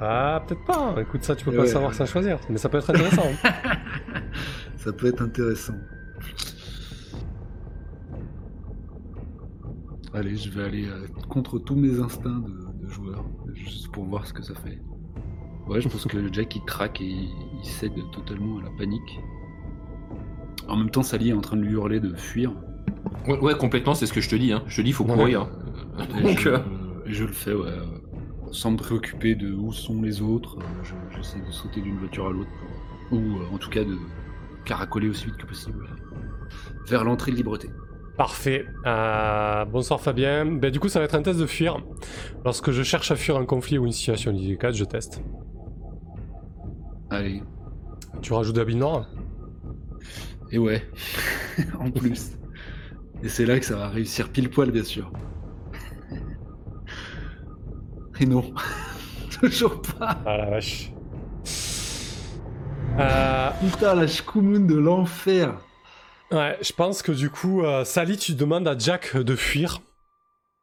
[0.00, 0.94] Ah, peut-être pas.
[1.00, 1.66] Écoute, ça, tu peux pas ouais.
[1.66, 2.38] savoir sans choisir.
[2.48, 3.26] Mais ça peut être intéressant.
[3.44, 3.44] hein.
[4.76, 5.74] Ça peut être intéressant.
[10.14, 14.26] Allez, je vais aller euh, contre tous mes instincts de, de joueur, juste pour voir
[14.26, 14.80] ce que ça fait.
[15.68, 17.30] Ouais, je pense que Jack il craque et il,
[17.64, 19.20] cède totalement à la panique.
[20.66, 22.52] En même temps, Sally est en train de lui hurler de fuir.
[23.26, 24.52] Ouais, ouais, complètement, c'est ce que je te dis.
[24.52, 24.62] Hein.
[24.66, 25.14] Je te dis, il faut Ouais.
[25.14, 25.48] courir.
[26.18, 26.58] Et Donc, je, euh,
[27.06, 27.70] je le fais, ouais.
[28.50, 30.58] Sans me préoccuper de où sont les autres.
[30.58, 32.50] euh, je- J'essaie de sauter d'une voiture à l'autre.
[33.10, 33.96] pour- Ou euh, en tout cas de
[34.64, 35.86] caracoler aussi vite que possible.
[36.86, 37.68] Vers l'entrée de Libreté.
[38.18, 38.66] Parfait.
[38.86, 40.44] Euh, bonsoir Fabien.
[40.46, 41.78] Ben, du coup, ça va être un test de fuir.
[42.44, 45.22] Lorsque je cherche à fuir un conflit ou une situation délicate, je teste.
[47.10, 47.42] Allez.
[48.22, 49.08] Tu rajoutes de la bille noire
[50.50, 50.82] Et ouais.
[51.78, 52.32] en plus.
[53.22, 55.10] Et c'est là que ça va réussir pile poil, bien sûr.
[58.20, 58.52] Et non.
[59.40, 60.18] Toujours pas.
[60.26, 60.92] Ah la vache.
[62.98, 65.54] Euh, Putain, la Shkumun de l'enfer.
[66.32, 69.80] ouais, je pense que du coup, euh, Sally, tu demandes à Jack de fuir.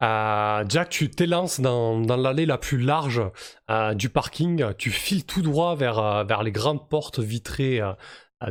[0.04, 3.22] Euh, Jack, tu t'élances dans, dans l'allée la plus large
[3.70, 4.74] euh, du parking.
[4.78, 7.94] Tu files tout droit vers, euh, vers les grandes portes vitrées euh,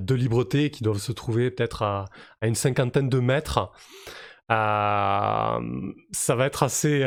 [0.00, 2.06] de Libreté qui doivent se trouver peut-être à,
[2.40, 3.70] à une cinquantaine de mètres.
[4.48, 5.60] Ça
[6.28, 7.00] va être assez.
[7.00, 7.06] ouais,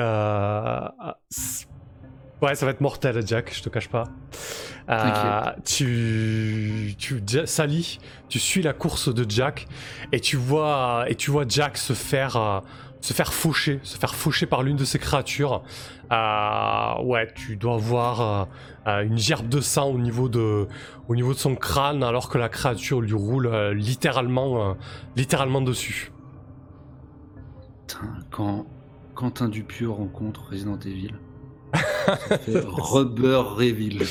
[2.55, 4.03] ça va être mortel, Jack, je te cache pas.
[5.65, 9.67] Tu, tu, Sally, tu suis la course de Jack
[10.11, 12.61] et tu vois, et tu vois Jack se faire,
[13.01, 15.63] se faire faucher, se faire faucher par l'une de ces créatures.
[16.11, 18.45] Euh, ouais, tu dois voir euh,
[18.87, 20.67] euh, une gerbe de sang au niveau de,
[21.07, 24.75] au niveau de son crâne alors que la créature lui roule euh, littéralement,
[25.15, 26.11] littéralement dessus.
[27.87, 28.65] Putain, quand
[29.15, 31.13] Quentin Dupieux rencontre Resident Evil,
[31.73, 34.05] ça fait Rubber Reveal.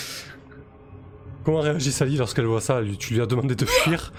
[1.44, 2.80] Comment réagit Sally lorsqu'elle voit ça?
[2.98, 4.12] Tu lui as demandé de fuir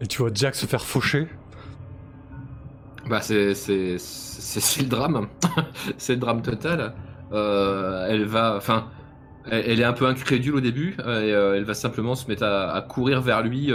[0.00, 1.28] et tu vois Jack se faire faucher.
[3.12, 5.28] Bah c'est le drame,
[5.98, 6.94] c'est le drame total.
[7.30, 8.88] Euh, elle va, enfin,
[9.50, 12.44] elle, est un peu incrédule au début euh, et euh, elle va simplement se mettre
[12.44, 13.70] à, courir vers lui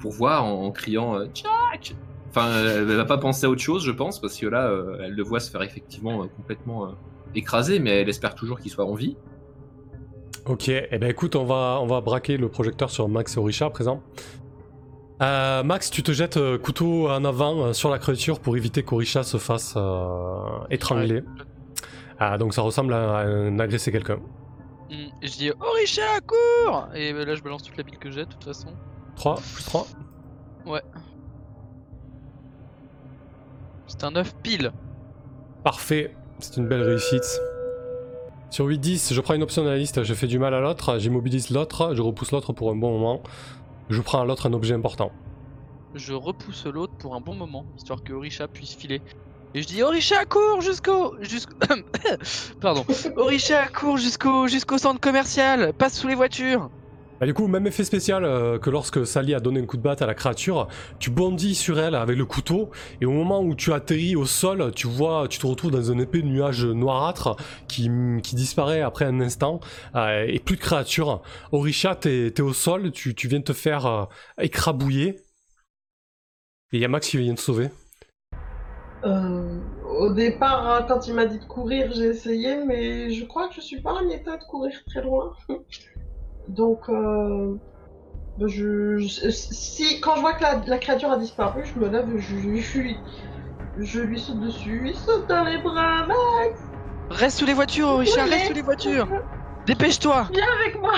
[0.00, 1.96] pour, voir en, criant Jack.
[2.28, 4.70] Enfin, elle, elle va pas penser à autre chose, je pense, parce que là,
[5.02, 6.94] elle le voit se faire effectivement complètement
[7.34, 9.16] écraser, mais elle espère toujours qu'il soit en vie.
[10.44, 13.64] Ok, et eh ben écoute, on va, on va braquer le projecteur sur Max et
[13.64, 14.02] à présent.
[15.20, 18.82] Euh, Max, tu te jettes euh, couteau en avant euh, sur la créature pour éviter
[18.82, 19.76] qu'Orisha se fasse
[20.70, 21.22] étrangler.
[22.18, 24.18] Ah, donc ça ressemble à, à un agresser quelqu'un.
[24.90, 28.24] Hmm, je dis Orisha, cours Et bah, là, je balance toute la bille que j'ai
[28.24, 28.68] de toute façon.
[29.16, 29.86] 3, plus 3.
[33.86, 34.72] C'est un 9 pile.
[35.64, 37.40] Parfait, c'est une belle réussite.
[38.50, 40.98] Sur 8-10, je prends une option de la liste, je fais du mal à l'autre,
[40.98, 43.22] j'immobilise l'autre, je repousse l'autre pour un bon moment.
[43.90, 45.10] Je prends à l'autre un objet important.
[45.94, 49.02] Je repousse l'autre pour un bon moment, histoire que Orisha puisse filer.
[49.52, 51.16] Et je dis Orisha, cours jusqu'au.
[51.20, 51.56] jusqu'au.
[52.60, 52.86] Pardon.
[53.16, 56.70] Orisha, cours jusqu'au jusqu'au centre commercial, passe sous les voitures.
[57.20, 59.82] Bah, du coup, même effet spécial euh, que lorsque Sally a donné un coup de
[59.82, 62.70] batte à la créature, tu bondis sur elle avec le couteau,
[63.02, 65.98] et au moment où tu atterris au sol, tu vois, tu te retrouves dans un
[65.98, 67.36] épais nuage noirâtre
[67.68, 67.90] qui,
[68.32, 69.60] disparaît après un instant,
[69.96, 71.20] euh, et plus de créature.
[71.52, 74.04] Orisha, t'es au sol, tu, viens te faire euh,
[74.40, 75.20] écrabouiller,
[76.72, 77.68] et il y a Max qui vient te sauver.
[79.02, 83.56] Au départ, hein, quand il m'a dit de courir, j'ai essayé, mais je crois que
[83.56, 85.34] je suis pas en état de courir très loin.
[86.50, 87.54] Donc, euh,
[88.36, 91.88] bah, je, je- si quand je vois que la, la créature a disparu, je me
[91.88, 92.96] lève, je, lui- je, lui-
[93.78, 96.60] je lui saute dessus, il saute dans les bras, Max,
[97.10, 99.08] Reste sous les voitures, Oui, reste sous les voitures.
[99.66, 100.28] Dépêche-toi.
[100.32, 100.94] viens avec moi.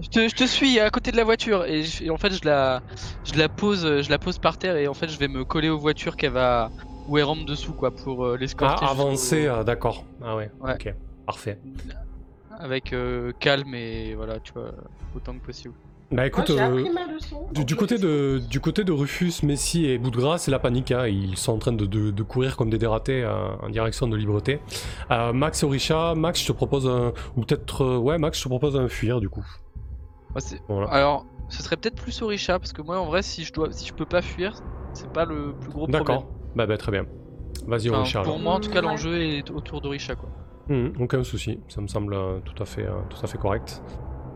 [0.00, 2.32] je te, je te suis à côté de la voiture et, je- et en fait
[2.32, 2.80] je la,
[3.24, 5.68] je la pose, je la pose par terre et en fait je vais me coller
[5.68, 6.70] aux voitures qu'elle va,
[7.08, 8.84] où elle rentre dessous quoi pour euh, l'escorter.
[8.86, 10.04] Ah, avancer, euh, d'accord.
[10.22, 10.74] Ah ouais, Ouais.
[10.74, 10.94] ok.
[11.26, 11.58] Parfait.
[12.58, 14.72] Avec euh, calme et voilà, tu vois,
[15.16, 15.74] autant que possible.
[16.10, 17.46] Bah écoute, Moi, euh, appris ma leçon.
[17.52, 20.90] du, côté de, du côté de Rufus, Messi et Boudgras, c'est la panique.
[20.92, 21.06] hein.
[21.06, 24.16] Ils sont en train de, de- de courir comme des dératés euh, en direction de
[24.18, 24.60] Libreté.
[25.10, 27.12] Euh, Max et Orisha, Max, je te propose un.
[27.36, 27.96] Ou peut-être.
[27.96, 29.44] ouais, Max, je te propose un fuir du coup.
[30.68, 30.88] Voilà.
[30.90, 33.86] Alors, ce serait peut-être plus Orisha parce que moi en vrai si je dois, si
[33.86, 34.54] je peux pas fuir,
[34.94, 36.02] c'est pas le plus gros problème.
[36.04, 36.26] D'accord.
[36.56, 37.06] Bah, bah, très bien.
[37.66, 38.22] Vas-y, Enfin, Orisha.
[38.22, 40.28] pour moi en tout cas l'enjeu est autour d'Orisha quoi.
[40.70, 43.82] Hum, aucun souci, ça me semble euh, tout à fait, euh, tout à fait correct.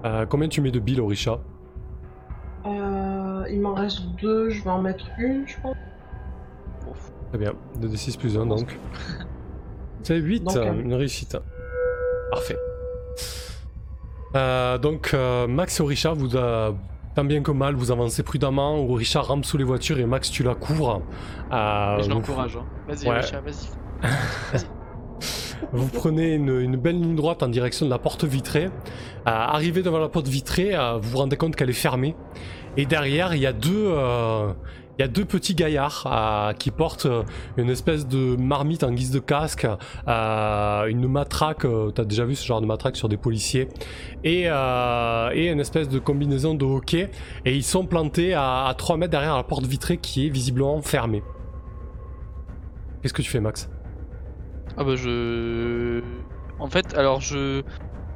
[0.05, 1.39] Euh, combien tu mets de billes, Orisha
[2.67, 5.77] Euh, il m'en reste deux, je vais en mettre une, je pense.
[6.91, 7.13] Ouf.
[7.31, 8.79] Très bien, 2d6 plus 1 donc.
[10.03, 11.37] C'est 8, Donc, euh, une réussite.
[12.31, 12.57] Parfait.
[14.35, 16.73] Euh, donc, euh, Max et Orisha, vous, euh,
[17.15, 18.77] tant bien que mal, vous avancez prudemment.
[18.79, 21.03] Orisha rampe sous les voitures et Max, tu la couvres.
[21.53, 22.57] Euh, je l'encourage.
[22.57, 22.65] Hein.
[22.89, 23.15] Vas-y Ouais.
[23.19, 24.67] Orisha, vas-y.
[25.73, 28.71] Vous prenez une, belle ligne droite en direction de la porte vitrée.
[29.25, 32.15] Arrivé devant la porte vitrée, vous vous rendez compte qu'elle est fermée.
[32.77, 34.53] Et derrière, il y a deux, euh,
[34.99, 37.23] il y a deux petits gaillards euh, qui portent euh,
[37.57, 39.67] une espèce de marmite en guise de casque,
[40.07, 41.65] une matraque.
[41.65, 43.69] euh, T'as déjà vu ce genre de matraque sur des policiers
[44.25, 47.11] et, et une espèce de combinaison de hockey.
[47.45, 50.81] Et ils sont plantés à, à 3 mètres derrière la porte vitrée qui est visiblement
[50.83, 51.23] fermée.
[53.03, 53.69] Qu'est-ce que tu fais, Max?
[54.77, 56.03] Ah bah je...
[56.59, 57.63] En fait, alors je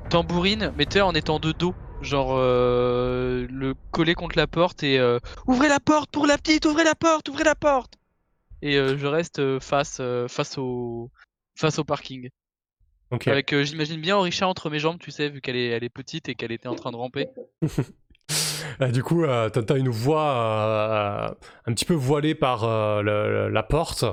[0.08, 1.74] tambourine, mais tu en étant de dos.
[2.02, 6.64] Genre euh, le coller contre la porte et euh, ouvrez la porte pour la petite,
[6.64, 7.98] ouvrez la porte, ouvrez la porte.
[8.62, 11.10] Et euh, je reste euh, face euh, face au
[11.56, 12.30] face au parking.
[13.10, 13.28] Ok.
[13.28, 15.90] Avec euh, j'imagine bien Orisha entre mes jambes, tu sais, vu qu'elle est elle est
[15.90, 17.28] petite et qu'elle était en train de ramper.
[18.80, 21.28] Euh, du coup, euh, t'entends une voix euh,
[21.66, 24.04] un petit peu voilée par euh, le- le- la porte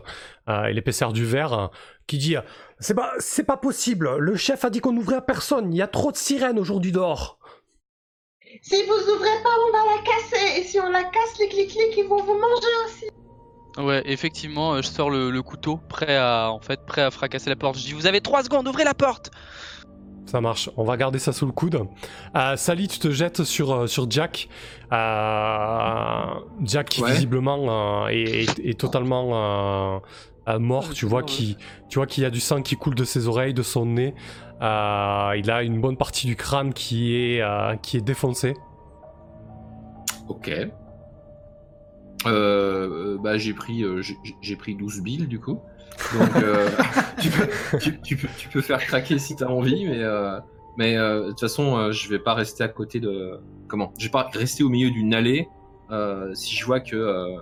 [0.50, 1.68] euh, et l'épaisseur du verre euh,
[2.08, 2.36] qui dit
[2.80, 5.82] C'est pas, c'est pas possible, le chef a dit qu'on n'ouvrait à personne, il y
[5.82, 7.40] a trop de sirènes aujourd'hui dehors.
[8.62, 10.60] Si vous ouvrez pas, on va la casser.
[10.60, 13.06] Et si on la casse, les clics-clics, ils vont vous manger aussi.
[13.78, 17.56] Ouais, effectivement, je sors le, le couteau, prêt à en fait prêt à fracasser la
[17.56, 17.78] porte.
[17.78, 19.30] Je dis vous avez trois secondes, ouvrez la porte.
[20.28, 21.82] Ça marche, on va garder ça sous le coude.
[22.36, 24.50] Euh, Sally, tu te jettes sur, euh, sur Jack.
[24.92, 26.24] Euh,
[26.64, 27.12] Jack qui Ouais.
[27.14, 30.02] visiblement euh, est, est- est totalement
[30.60, 30.88] mort.
[30.88, 31.58] Ouais, Tu vois qu'il
[31.90, 34.14] tu vois qu'il y a du sang qui coule de ses oreilles, de son nez.
[34.62, 38.54] Euh, il a une bonne partie du crâne qui est, euh, qui est défoncée.
[40.28, 40.52] Ok.
[43.18, 44.02] Bah j'ai pris euh,
[44.42, 45.60] j'ai pris 12 billes du coup.
[46.20, 46.70] Donc euh,
[47.20, 47.48] tu, peux,
[47.80, 50.40] tu, tu peux, tu peux faire craquer si t'as envie, mais euh,
[50.78, 53.92] mais euh, de toute façon euh, je vais pas rester à côté de comment?
[53.98, 55.48] Je vais pas rester au milieu d'une allée
[55.90, 57.36] euh, si je vois que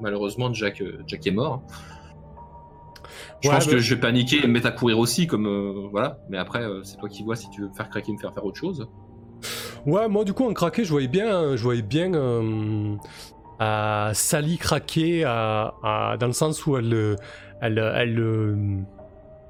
[0.00, 1.62] malheureusement Jack Jack est mort.
[3.42, 6.18] Je Ouais, pense que je vais paniquer et me mettre à courir aussi comme voilà.
[6.30, 8.44] Mais après c'est toi qui vois si tu veux me faire craquer, me faire faire
[8.44, 8.88] autre chose.
[9.86, 12.12] Ouais, moi du coup en craqué, je voyais bien, je voyais bien
[13.60, 17.16] euh, Sally craquer dans le sens où elle,
[17.60, 18.84] elle, elle,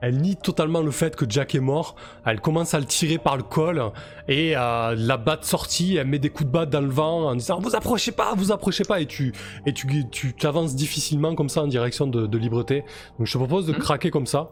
[0.00, 1.96] elle nie totalement le fait que Jack est mort.
[2.24, 3.82] Elle commence à le tirer par le col
[4.28, 7.34] et euh, la batte sortie, elle met des coups de batte dans le vent en
[7.34, 9.32] disant vous approchez pas, vous approchez pas et tu
[9.66, 12.84] et tu t'avances difficilement comme ça en direction de, de Libreté.
[13.18, 13.78] Donc je te propose de Mhm.
[13.80, 14.50] craquer comme ça.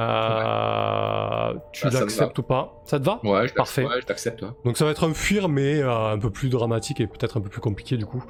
[0.00, 2.80] Euh, Tu Bah, l'acceptes ou pas?
[2.84, 3.20] Ça te va?
[3.24, 3.82] Ouais, je Parfait.
[3.82, 4.42] t'accepte, ouais, je t'accepte.
[4.42, 4.48] ouais.
[4.64, 7.40] donc ça va être un fuir, mais euh, un peu plus dramatique et peut-être un
[7.40, 8.24] peu plus compliqué du coup.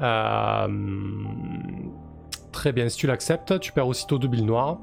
[0.00, 0.68] Euh,
[2.52, 4.80] Très bien, si tu l'acceptes, tu perds aussitôt deux billes noires.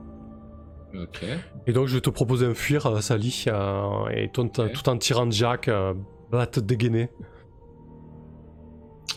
[0.94, 1.24] Ok.
[1.68, 4.72] Et donc je vais te proposer un fuir, euh, Sally, euh, et tout, en- Ok.
[4.72, 5.94] tout en tirant Jack, euh,
[6.32, 7.10] batte dégainée.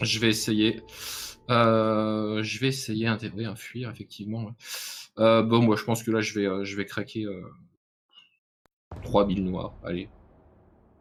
[0.03, 0.83] Je vais essayer.
[1.49, 4.45] Euh, je vais essayer un, oui, un fuir, effectivement.
[4.47, 4.53] ouais.
[5.19, 7.43] Euh, bon, moi, je pense que là, je vais, je vais craquer euh,
[9.03, 9.75] 3 billes noires.
[9.85, 10.09] Allez.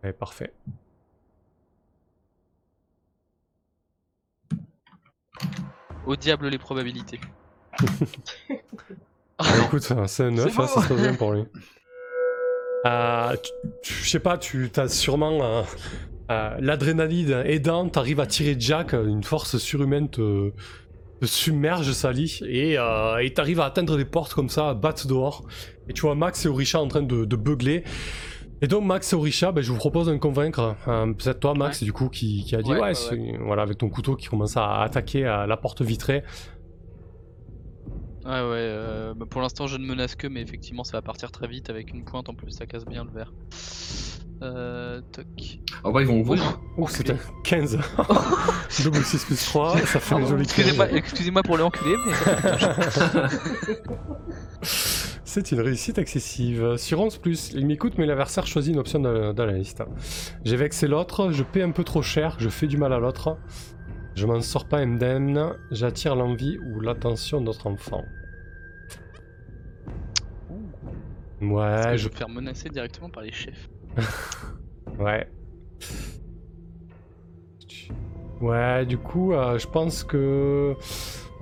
[0.03, 0.53] Ouais, parfait.
[6.05, 7.19] Au diable les probabilités.
[9.39, 10.67] Bah, écoute, c'est un 9, C'est beau.
[10.67, 11.43] ça se passe bien pour lui.
[12.85, 13.35] Euh,
[13.83, 15.63] Je sais pas, tu as sûrement euh,
[16.31, 20.51] euh, l'adrénaline aidant, t'arrives à tirer Jack, une force surhumaine te,
[21.19, 25.07] te submerge, Sally, et euh, et t'arrives à atteindre des portes comme ça, à battre
[25.07, 25.45] dehors.
[25.89, 27.83] Et tu vois Max et Orisha en train de, de beugler.
[28.61, 30.75] Et donc Max et Orisha, ben, je vous propose de me convaincre.
[30.87, 33.89] Euh, Peut-être toi Max, du coup, qui, qui a dit Ouais, ouais, voilà, avec ton
[33.89, 36.23] couteau qui commence à attaquer à la porte vitrée.
[38.29, 38.41] Ouais, ouais.
[38.57, 41.71] euh, bah, pour l'instant, je ne menace que, mais effectivement, ça va partir très vite
[41.71, 43.33] avec une pointe en plus, ça casse bien le verre.
[44.43, 45.25] Euh, toc.
[45.83, 46.59] En vrai, ils vont ouvrir.
[46.77, 47.79] Oh, c'était 15.
[48.83, 50.97] Double 6 plus 3, ça fait un Pardon, joli Excusez-moi 15.
[50.97, 52.13] excusez-moi pour le enculé, mais
[54.61, 56.77] C'est une réussite excessive.
[56.77, 59.83] Sur 11 plus, il m'écoute, mais l'adversaire choisit une option dans, dans la liste.
[60.45, 63.37] J'ai vexé l'autre, je paie un peu trop cher, je fais du mal à l'autre.
[64.15, 68.03] Je m'en sors pas indemne, j'attire l'envie ou l'attention d'autres enfants.
[71.41, 73.69] Ouais, je je vais me faire menacer directement par les chefs.
[74.99, 75.27] Ouais.
[78.41, 80.75] Ouais, du coup, euh, je pense que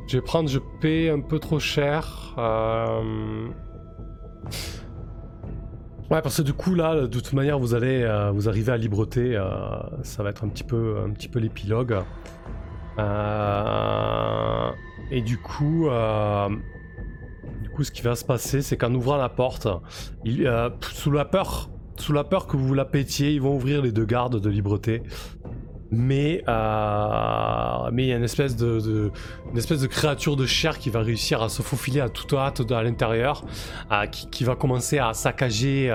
[0.07, 2.35] je vais prendre, je paie un peu trop cher.
[2.37, 3.47] euh,
[6.09, 8.77] Ouais, parce que du coup, là, de toute manière, vous allez, euh, vous arrivez à
[8.77, 9.37] Libreté,
[10.03, 11.97] ça va être un petit peu, un petit peu l'épilogue.
[15.11, 15.87] Et du coup,
[17.84, 19.67] ce qui va se passer, c'est qu'en ouvrant la porte,
[20.25, 23.91] euh, sous la peur, sous la peur que vous la pétiez, ils vont ouvrir les
[23.91, 25.03] deux gardes de Libreté.
[25.89, 30.99] Mais euh, mais il y a une espèce de, de- créature de chair qui va
[30.99, 33.45] réussir à se faufiler à toute hâte à l'intérieur,
[33.93, 35.88] euh, qui, va commencer à saccager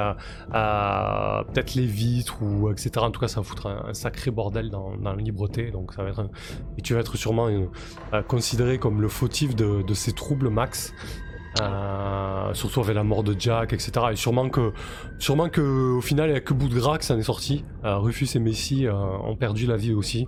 [0.50, 2.90] peut-être les vitres ou etc.
[2.96, 5.70] En tout cas, ça va foutre un, sacré bordel dans, dans la Libreté.
[5.70, 6.26] Donc ça va être
[6.78, 7.50] et tu vas être sûrement
[8.28, 10.94] considéré comme le fautif de ces troubles, Max.
[11.60, 13.92] Euh, surtout avec la mort de Jack, etc.
[14.12, 14.72] Et sûrement que,
[15.18, 17.64] sûrement que au final, il n'y a que Boudra qui s'en est sorti.
[17.84, 20.26] Euh, Rufus et Messi euh, ont perdu la vie aussi.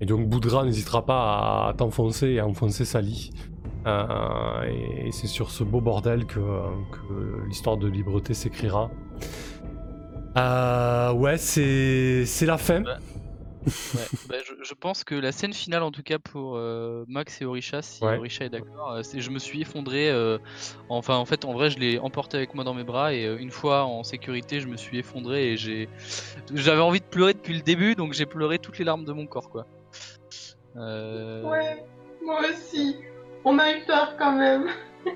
[0.00, 3.30] Et donc Boudra n'hésitera pas à t'enfoncer et à enfoncer Sally.
[3.86, 4.62] Euh,
[5.06, 6.40] et c'est sur ce beau bordel que,
[7.46, 8.90] l'histoire de Libreté s'écrira.
[10.36, 12.82] Ouais, c'est la fin.
[13.66, 17.40] Ouais, bah, je, je pense que la scène finale, en tout cas pour euh, Max
[17.40, 18.18] et Orisha, si Ouais.
[18.18, 20.10] Orisha est d'accord, euh, c'est je me suis effondré.
[20.10, 20.38] euh,
[20.88, 23.38] enfin, en fait, en vrai, je l'ai emporté avec moi dans mes bras et euh,
[23.38, 25.88] une fois en sécurité, je me suis effondré et j'ai,
[26.52, 29.26] j'avais envie de pleurer depuis le début, donc j'ai pleuré toutes les larmes de mon
[29.26, 29.66] corps, quoi.
[30.76, 31.84] Euh, Ouais,
[32.22, 32.96] moi aussi.
[33.44, 34.66] On a eu peur quand même.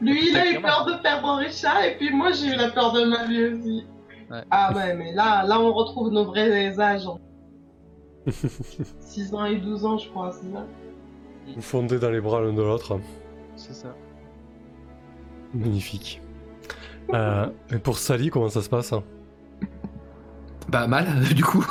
[0.00, 2.92] Lui, il a eu peur de perdre Richard et puis moi, j'ai eu la peur
[2.92, 3.86] de ma vie aussi.
[4.30, 4.42] Ouais.
[4.50, 7.06] Ah ouais, mais là, là, on retrouve nos vrais âges.
[9.00, 10.66] 6 ans et 12 ans, je crois, c'est ça.
[11.54, 12.98] Vous fondez dans les bras l'un de l'autre.
[13.56, 13.94] C'est ça.
[15.54, 16.20] Magnifique.
[17.12, 18.94] Euh, et pour Sally, comment ça se passe?
[20.68, 21.64] Bah mal, du coup.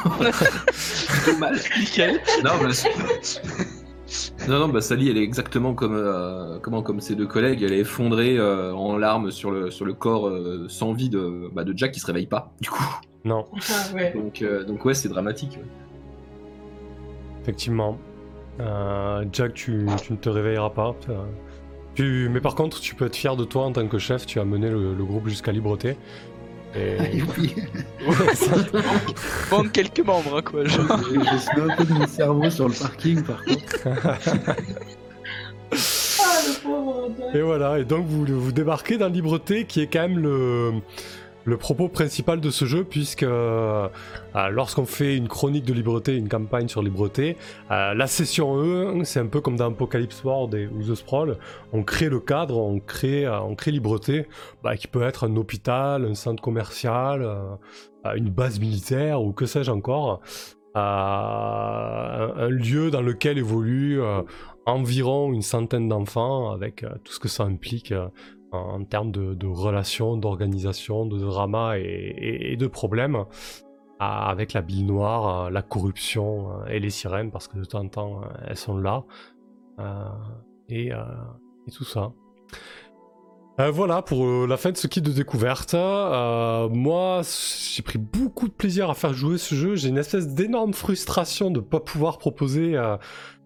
[1.40, 1.56] Mal.
[1.80, 2.20] Nickel.
[2.44, 2.68] Non, bah,
[4.50, 7.64] non, non, bah Sally, elle est exactement comme, euh, comment, comme ses deux collègues.
[7.64, 11.50] Elle est effondrée euh, en larmes sur le, sur le corps euh, sans vie de,
[11.54, 12.84] bah, de Jack qui se réveille pas, du coup.
[13.24, 14.14] Non, Ah ouais.
[14.14, 15.58] Donc, euh, donc ouais, c'est dramatique.
[15.58, 15.66] ouais.
[17.50, 17.98] Effectivement.
[18.60, 20.96] Euh, Jack, tu, tu ne te réveilleras pas.
[21.10, 21.24] Euh,
[21.96, 24.26] tu- mais par contre, tu peux être fier de toi en tant que chef.
[24.28, 25.98] Tu as mené le, le groupe jusqu'à Libreté.
[26.76, 27.18] Et...
[27.18, 27.56] Youpi.
[29.50, 30.66] Manque quelques membres, hein, quoi.
[30.66, 31.00] je, genre.
[31.02, 33.88] je suis un peu de mon cerveau sur le parking par contre.
[33.88, 34.18] Ah,
[35.72, 37.36] le pauvre Jack.
[37.36, 40.74] Et voilà, et donc vous, vous débarquez dans Libreté, qui est quand même le,
[41.46, 43.88] le propos principal de ce jeu, puisque euh,
[44.36, 47.38] euh, lorsqu'on fait une chronique de Libreté, une campagne sur Libreté,
[47.72, 51.38] euh, la session 1, c'est un peu comme dans Apocalypse World ou The Sprawl,
[51.74, 53.80] on crée le cadre, on crée, euh, on crée
[54.64, 59.46] bah, qui peut être un hôpital, un centre commercial, euh, une base militaire, ou que
[59.46, 60.22] sais-je encore.
[60.76, 64.22] Un, un lieu dans lequel évolue euh,
[64.68, 67.92] environ une centaine d'enfants avec tout ce que ça implique
[68.52, 73.26] en, termes de, relations, d'organisation, de drama et, de problèmes
[74.00, 77.82] avec la bille noire, euh, la corruption euh, et les sirènes parce que de temps
[77.82, 79.04] en temps euh, elles sont là
[80.70, 80.92] et,
[81.74, 82.12] tout ça.
[83.58, 85.74] Voilà pour la fin de ce kit de découverte.
[85.74, 87.22] Moi,
[87.74, 89.76] j'ai pris beaucoup de plaisir à faire jouer ce jeu.
[89.76, 92.78] J'ai une espèce d'énorme frustration de ne pas pouvoir proposer,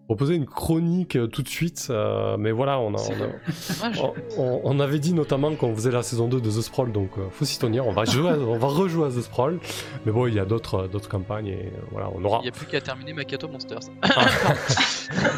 [0.06, 1.86] proposer une chronique euh, tout de suite.
[1.90, 4.02] Euh, mais voilà, on a, on a- dommage.
[4.02, 7.10] on, on- on avait dit notamment qu'on faisait la saison 2 de The Sprawl, donc
[7.18, 7.86] euh, faut s'y tenir.
[7.86, 9.58] On va, jouer on va rejouer à The Sprawl.
[10.04, 12.38] Mais bon, il y a d'autres campagnes et voilà, on aura.
[12.40, 13.80] Il n'y a plus qu'à terminer Makato Monsters.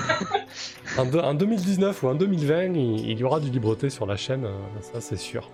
[0.98, 4.16] En, deux- en 2019 ou en 2020, il, il y aura du libreté sur la
[4.16, 4.46] chaîne,
[4.80, 5.50] ça c'est sûr.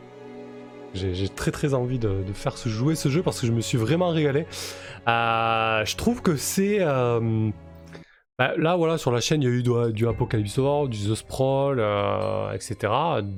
[0.94, 3.52] J'ai j'ai très très envie de, de faire se jouer ce jeu parce que je
[3.52, 4.46] me suis vraiment régalé.
[5.08, 6.78] Euh, je trouve que c'est.
[6.80, 7.48] euh,
[8.38, 11.14] bah, là, voilà, sur la chaîne, il y a eu du, Apocalypse War, du The
[11.14, 12.92] Sprawl, euh, etc.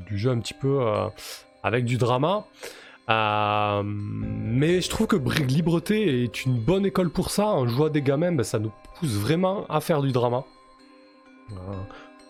[0.07, 1.09] Du jeu un petit peu euh,
[1.63, 2.45] avec du drama.
[3.11, 7.47] Euh, mais je trouve que Brig Libreté est une bonne école pour ça.
[7.47, 10.45] En jouant à des gamins, bah, ça nous pousse vraiment à faire du drama.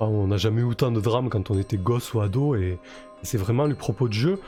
[0.00, 2.78] On n'a jamais eu autant de drame quand on était gosse ou ado, et
[3.22, 4.40] c'est vraiment le propos de jeu.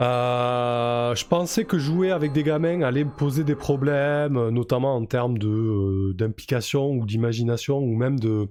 [0.00, 5.04] Euh, je pensais que jouer avec des gamins allait me poser des problèmes, notamment en
[5.06, 8.48] termes de, euh, d'implication ou d'imagination ou même de,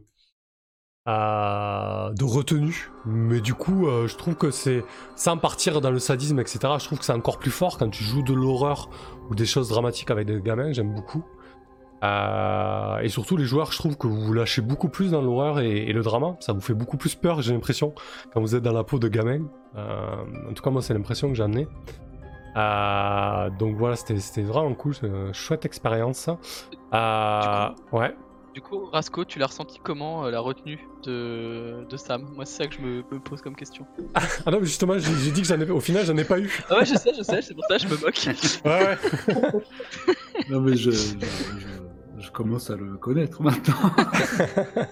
[1.07, 2.91] euh, de retenue.
[3.05, 4.83] Mais du coup, je trouve que c'est,
[5.15, 8.03] sans partir dans le sadisme, etc., je trouve que c'est encore plus fort quand tu
[8.03, 8.89] joues de l'horreur
[9.29, 11.23] ou des choses dramatiques avec des gamins, j'aime beaucoup.
[12.03, 15.59] Euh, et surtout, les joueurs, je trouve que vous vous lâchez beaucoup plus dans l'horreur
[15.59, 16.35] et, et le drama.
[16.39, 17.93] Ça vous fait beaucoup plus peur, j'ai l'impression,
[18.33, 19.45] quand vous êtes dans la peau de gamin.
[19.75, 20.07] Euh,
[20.49, 21.67] en tout cas, moi, c'est l'impression que j'en ai.
[22.55, 26.17] Euh, donc voilà, c'était vraiment cool, c'est une chouette expérience.
[26.17, 26.37] ça.
[26.93, 28.15] Euh, ouais.
[28.55, 32.23] Du coup, Rasco, tu l'as ressenti comment euh, la retenue de, de Sam?
[32.35, 33.85] Moi, c'est ça que je me, me pose comme question.
[34.45, 36.39] Ah non, mais justement, j'ai j'ai dit que j'en ai, au final, j'en ai pas
[36.39, 36.63] eu.
[36.69, 38.17] Ah ouais, je sais, je sais, c'est pour ça que je me moque.
[38.65, 39.61] Ouais, ouais.
[40.49, 41.86] Non, mais je, je, je-
[42.17, 43.73] je commence à le connaître maintenant.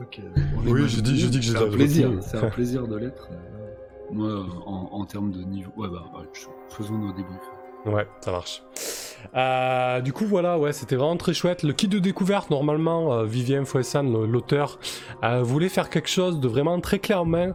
[0.00, 0.20] Ok,
[0.58, 2.96] on est Oui, dis- je dis que j'ai C'est un plaisir, c'est un plaisir de
[2.96, 3.28] l'être.
[4.12, 5.72] Moi, en, en termes de niveau.
[5.76, 6.04] Ouais, bah,
[6.68, 7.40] faisons nos débriefs.
[7.86, 8.62] Ouais, ça marche.
[9.34, 11.62] Euh, du coup, voilà, ouais, c'était vraiment très chouette.
[11.62, 14.78] Le kit de découverte, normalement, euh, Vivien Fouessan, l'auteur,
[15.24, 17.54] euh, voulait faire quelque chose de vraiment très clé en main,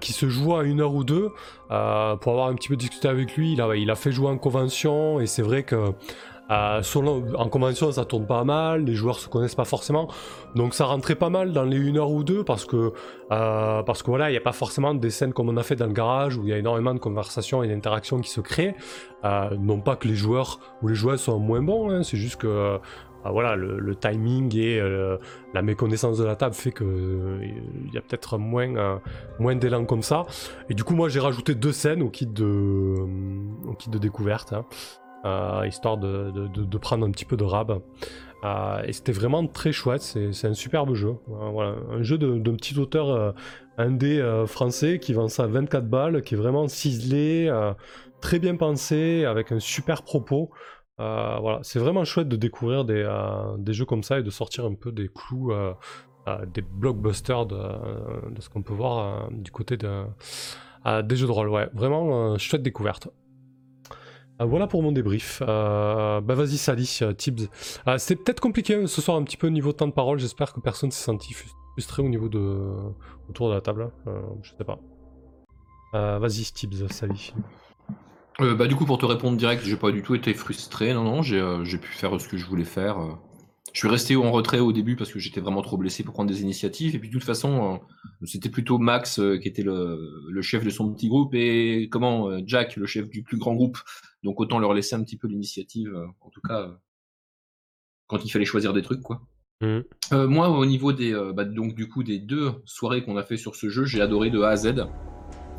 [0.00, 1.28] qui se joue à une heure ou deux.
[1.68, 1.72] Pour
[2.32, 5.20] avoir un petit peu discuté avec lui, il a, il a fait jouer en convention,
[5.20, 5.92] et c'est vrai que
[6.50, 6.82] euh,
[7.36, 10.08] en convention, ça tourne pas mal, les joueurs se connaissent pas forcément,
[10.54, 12.92] donc ça rentrait pas mal dans les une heure ou deux, parce que,
[13.32, 15.76] euh, parce que voilà, il n'y a pas forcément des scènes comme on a fait
[15.76, 18.76] dans le garage, où il y a énormément de conversations et d'interactions qui se créent.
[19.24, 22.36] Euh, non pas que les joueurs ou les joueurs sont moins bons, hein, c'est juste
[22.36, 22.78] que
[23.32, 24.80] voilà, le, timing et
[25.54, 27.38] la méconnaissance de la table fait que euh,
[27.86, 30.26] il y a peut-être moins, d'élan comme ça.
[30.68, 32.94] Et du coup, moi, j'ai rajouté deux scènes au kit de,
[33.66, 34.64] au kit de découverte, hein,
[35.66, 37.80] histoire de, prendre un petit peu de rab.
[38.44, 41.14] Euh, et c'était vraiment très chouette, c'est un superbe jeu.
[41.30, 43.32] Euh, voilà, un jeu d'un petit auteur euh,
[43.78, 47.72] indé euh, français qui vend ça à 24 balles, qui est vraiment ciselé, euh,
[48.20, 50.50] très bien pensé, avec un super propos.
[51.00, 54.30] Euh, voilà, c'est vraiment chouette de découvrir des, euh, des jeux comme ça et de
[54.30, 55.74] sortir un peu des clous, euh,
[56.28, 57.60] euh, des blockbusters de,
[58.38, 60.04] ce qu'on peut voir euh, du côté de,
[60.86, 61.48] euh, des jeux de rôle.
[61.48, 63.08] Ouais, vraiment euh, chouette découverte.
[64.40, 65.42] Euh, voilà pour mon débrief.
[65.46, 67.48] Euh, bah vas-y Sally, euh, Tibbs.
[67.88, 69.92] Euh, C'était peut-être compliqué hein, ce soir un petit peu au niveau de temps de
[69.92, 70.18] parole.
[70.18, 72.58] J'espère que personne s'est senti frus- frustré au niveau de
[73.28, 73.90] autour de la table.
[74.06, 74.78] Euh, je sais pas.
[75.94, 77.32] Euh, vas-y Tibbs, Sally.
[78.38, 80.92] Bah, du coup, pour te répondre direct, j'ai pas du tout été frustré.
[80.92, 82.98] Non, non, j'ai pu faire ce que je voulais faire.
[83.76, 86.30] Je suis resté en retrait au début parce que j'étais vraiment trop blessé pour prendre
[86.30, 86.94] des initiatives.
[86.94, 90.64] Et puis, de toute façon, euh, c'était plutôt Max euh, qui était le, le chef
[90.64, 93.76] de son petit groupe et comment euh, Jack, le chef du plus grand groupe.
[94.22, 96.70] Donc, autant leur laisser un petit peu l'initiative, en tout cas,
[98.06, 99.20] quand il fallait choisir des trucs, quoi.
[99.62, 103.24] Euh, moi, au niveau des, euh, bah, donc du coup des deux soirées qu'on a
[103.24, 104.86] fait sur ce jeu, j'ai adoré de A à Z.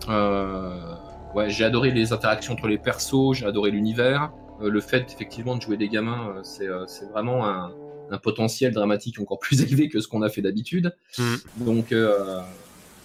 [0.09, 0.95] Euh,
[1.35, 4.31] ouais, j'ai adoré les interactions entre les persos, j'ai adoré l'univers.
[4.59, 7.71] Le fait effectivement de jouer des gamins, c'est c'est vraiment un,
[8.11, 10.95] un potentiel dramatique encore plus élevé que ce qu'on a fait d'habitude.
[11.17, 11.39] Mhm.
[11.57, 12.41] Donc euh,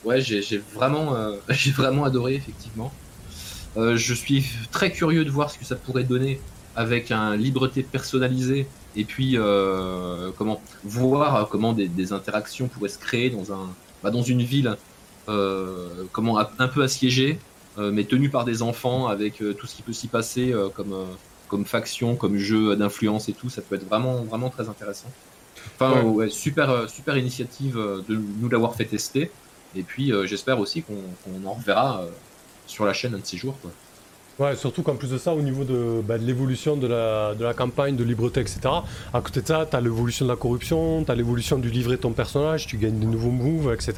[0.05, 2.93] ouais, j'ai j'ai vraiment, euh, j'ai vraiment adoré effectivement.
[3.77, 6.41] Euh, je suis très curieux de voir ce que ça pourrait donner
[6.77, 9.37] avec un libreté personnalisé et puis
[10.39, 14.77] comment voir comment des, des interactions pourraient se créer dans un bah, dans une ville
[15.27, 17.39] comment un peu assiégée
[17.79, 20.95] mais tenue par des enfants avec tout ce qui peut s'y passer comme
[21.53, 25.15] comme faction comme jeu d'influence et tout ça peut être vraiment vraiment très intéressant
[25.79, 26.03] enfin Ouais.
[26.03, 29.37] ouais, super euh, super initiative euh, de nous l'avoir fait tester
[29.75, 32.07] et puis euh, j'espère aussi qu'on en reverra
[32.67, 33.79] sur la chaîne un de ces jours quoi.
[34.39, 37.53] Ouais, surtout qu'en plus de ça, au niveau de, bah, l'évolution de la, de la
[37.53, 38.61] campagne, de libreté, etc.,
[39.13, 42.13] à côté de ça, t'as l'évolution de la corruption, t'as l'évolution du livret de ton
[42.13, 43.95] personnage, tu gagnes des nouveaux moves, etc.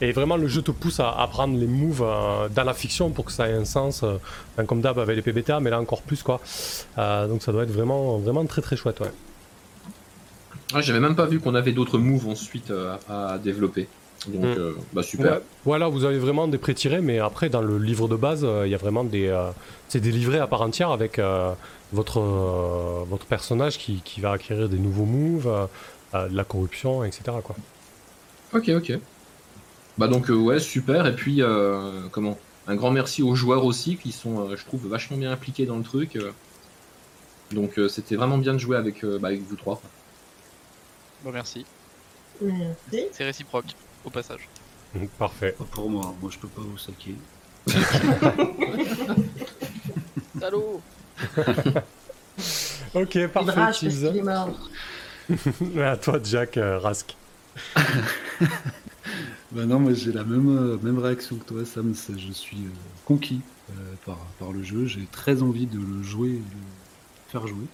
[0.00, 3.26] Et vraiment, le jeu te pousse à, prendre les moves euh, dans la fiction pour
[3.26, 4.16] que ça ait un sens, euh,
[4.54, 6.40] enfin, comme d'hab avec les PBTA, mais là encore plus, quoi.
[6.98, 9.12] Euh, donc ça doit être vraiment, vraiment très très chouette, ouais.
[10.72, 13.86] Ah, J'avais même pas vu qu'on avait d'autres moves ensuite euh, à développer.
[14.28, 14.58] Donc, Mm.
[14.58, 15.32] euh, bah super.
[15.32, 18.66] Ouais, voilà, vous avez vraiment des pré-tirés, mais après, dans le livre de base, euh,
[18.66, 19.26] il y a vraiment des.
[19.28, 19.50] euh,
[19.88, 21.52] c'est des livrets à part entière avec euh,
[21.92, 25.66] votre, euh, votre personnage qui, qui va acquérir des nouveaux moves, euh,
[26.14, 27.22] euh, de la corruption, etc.
[27.42, 27.56] Quoi.
[28.54, 28.98] Ok, ok.
[29.98, 31.06] Bah donc euh, ouais, super.
[31.06, 32.38] Et puis euh, comment?
[32.66, 35.76] Un grand merci aux joueurs aussi qui sont, euh, je trouve, vachement bien impliqués dans
[35.76, 36.16] le truc.
[36.16, 36.32] euh.
[37.52, 39.80] Donc euh, c'était vraiment bien de jouer avec, euh, bah, avec vous trois.
[41.22, 41.66] Bon, merci.
[42.40, 43.06] Merci.
[43.12, 43.66] C'est réciproque,
[44.04, 44.48] au passage.
[45.18, 45.54] Parfait.
[45.58, 47.14] Pas pour moi, moi je peux pas vous saquer.
[50.40, 50.80] Salaud
[52.94, 53.52] Ok, parfait,
[54.18, 54.50] est mort.
[55.78, 57.16] à toi, Jack euh, Rask.
[59.52, 61.94] Bah non, moi j'ai la même, euh, même réaction que toi, Sam.
[61.94, 62.70] c'est- Je suis euh,
[63.04, 63.40] conquis
[63.70, 64.86] euh, par, par le jeu.
[64.86, 67.66] J'ai très envie de le jouer et de le faire jouer.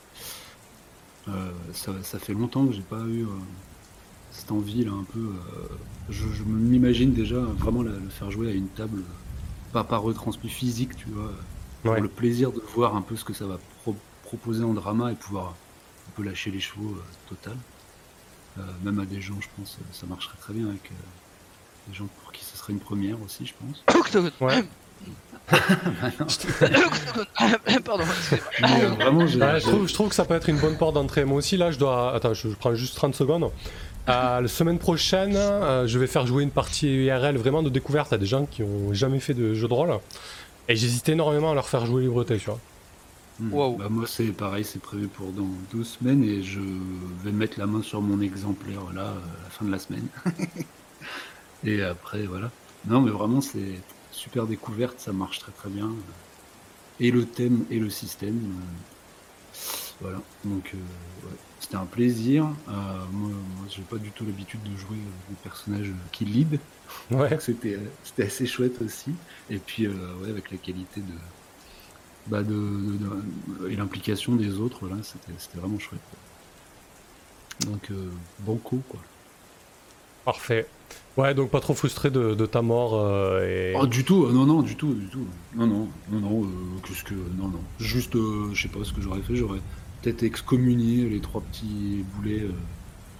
[1.28, 3.28] Euh, ça, ça fait longtemps que j'ai pas eu euh,
[4.30, 5.18] cette envie là un peu.
[5.20, 5.68] euh,
[6.08, 10.02] je je m'imagine déjà vraiment la- le faire jouer à une table, euh, pas par
[10.02, 11.30] retransmis physique, tu vois,
[11.82, 12.00] pour Ouais.
[12.00, 15.14] le plaisir de voir un peu ce que ça va pro- proposer en drama et
[15.14, 15.54] pouvoir
[16.08, 17.56] un peu lâcher les chevaux euh, total.
[18.58, 20.94] Euh, même à des gens, je pense, euh, ça marcherait très bien avec euh,
[21.88, 23.84] des gens pour qui ce serait une première aussi, je pense.
[24.40, 24.64] Ouais.
[27.84, 28.04] Pardon.
[28.04, 29.20] euh, vraiment.
[29.20, 31.24] Ouais, je, j'ai- trouve, je trouve que ça peut être une bonne porte d'entrée.
[31.24, 32.14] Moi aussi, là, je dois.
[32.14, 33.50] Attends, je, je prends juste 30 secondes.
[34.08, 38.12] Euh, la semaine prochaine, euh, je vais faire jouer une partie IRL vraiment de découverte
[38.12, 40.00] à des gens qui ont jamais fait de jeu de rôle.
[40.68, 42.60] Et j'hésite énormément à leur faire jouer Libreté, tu vois.
[43.38, 43.52] Hmm.
[43.52, 43.76] Waouh.
[43.76, 46.60] Bah, moi, c'est pareil, c'est prévu pour dans deux semaines et je
[47.24, 50.08] vais mettre la main sur mon exemplaire là, euh, à la fin de la semaine.
[51.64, 52.52] et après, voilà.
[52.86, 55.90] Non, mais vraiment, c'est super découverte, ça marche très très bien.
[57.00, 58.36] Et le thème et le système.
[58.38, 58.64] euh,
[60.00, 60.76] voilà, donc euh,
[61.26, 61.36] ouais.
[61.60, 62.44] c'était un plaisir.
[62.68, 62.72] Euh,
[63.12, 66.58] moi, moi j'ai pas du tout l'habitude de jouer euh, des personnages qui lead.
[67.10, 67.36] Ouais.
[67.40, 69.12] C'était euh, c'était assez chouette aussi.
[69.50, 69.92] Et puis, euh,
[70.22, 71.12] ouais, avec la qualité de.
[72.26, 72.98] Bah de, de-
[73.64, 76.00] de- et l'implication des autres, là, c'était c'était vraiment chouette.
[77.66, 77.90] Donc,
[78.40, 79.00] bon coup, quoi.
[80.24, 80.66] Parfait.
[81.16, 82.94] Ouais, donc pas trop frustré de, de ta mort.
[82.94, 83.74] euh, et...
[83.76, 85.26] Oh, du tout, euh, non, non, du tout, du tout.
[85.54, 86.48] Non, non, non, non, euh,
[86.86, 87.14] qu'est-ce que.
[87.14, 87.60] Non, non.
[87.78, 88.14] Juste,
[88.52, 89.60] je sais pas ce que j'aurais fait, j'aurais
[90.02, 92.52] peut-être excommunié les trois petits boulets, euh,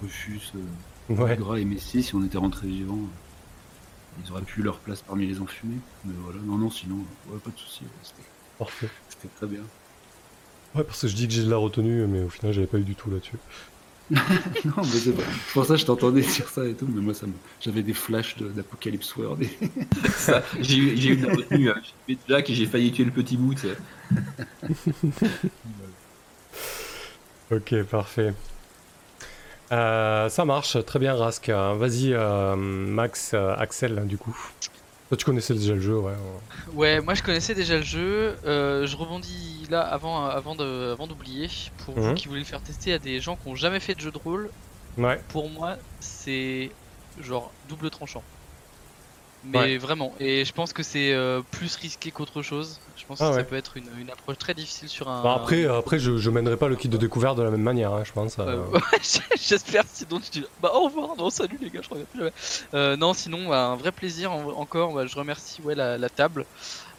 [0.02, 0.40] Rufus,
[1.10, 1.36] euh, ouais.
[1.36, 2.98] Gras et Messi, si on était rentrés vivants.
[4.24, 5.78] Ils auraient pu leur place parmi les enfumés.
[6.04, 6.96] Mais voilà, non, non, sinon,
[7.28, 7.84] ouais, pas de soucis.
[7.84, 8.22] ouais, C'était
[8.58, 8.88] Parfait.
[9.08, 9.60] c'était très bien.
[10.74, 12.78] Ouais, parce que je dis que j'ai de la retenue, mais au final, j'avais pas
[12.78, 13.36] eu du tout là-dessus.
[14.64, 15.22] Non, mais c'est pas-
[15.52, 17.94] pour ça que je t'entendais dire ça et tout, mais moi, ça me- j'avais des
[17.94, 19.42] flashs de- d'Apocalypse World.
[19.44, 19.50] et-
[20.16, 21.70] Ça, J'ai eu, de la retenue.
[21.70, 21.80] hein.
[22.08, 23.54] J'ai tué Jack et j'ai failli tuer le petit bout.
[27.50, 28.34] Ok, parfait.
[29.72, 31.48] Euh, ça marche, très bien, Rask.
[31.48, 34.36] Vas-y, euh, Max, euh, Axel, du coup.
[35.08, 36.14] Toi, tu connaissais déjà le jeu, ouais.
[36.66, 38.38] Ouais, moi je connaissais déjà le jeu.
[38.44, 41.48] je rebondis là avant, avant de, avant d'oublier.
[41.76, 42.14] Pour vous Mhm.
[42.14, 44.18] qui voulez le faire tester à des gens qui ont jamais fait de jeu de
[44.18, 44.52] rôle,
[44.96, 46.78] Ouais, pour moi c'est
[47.16, 48.26] genre double tranchant.
[49.42, 49.78] Mais Ouais.
[49.78, 52.80] vraiment, et je pense que c'est euh, plus risqué qu'autre chose.
[52.94, 53.40] Je pense Ah que ouais.
[53.40, 55.22] ça peut être une, une approche très difficile sur un.
[55.24, 57.62] Bah, après, euh, après je, je mènerai pas le kit de découverte de la même
[57.62, 58.38] manière, hein, je pense.
[58.38, 58.80] Euh, ouais,
[59.36, 62.32] J'espère, sinon tu dis bah au revoir, non salut les gars, je reviens plus jamais.
[62.74, 66.10] Euh, non, sinon bah, un vrai plaisir en- encore, bah, je remercie ouais, la, la
[66.10, 66.44] table,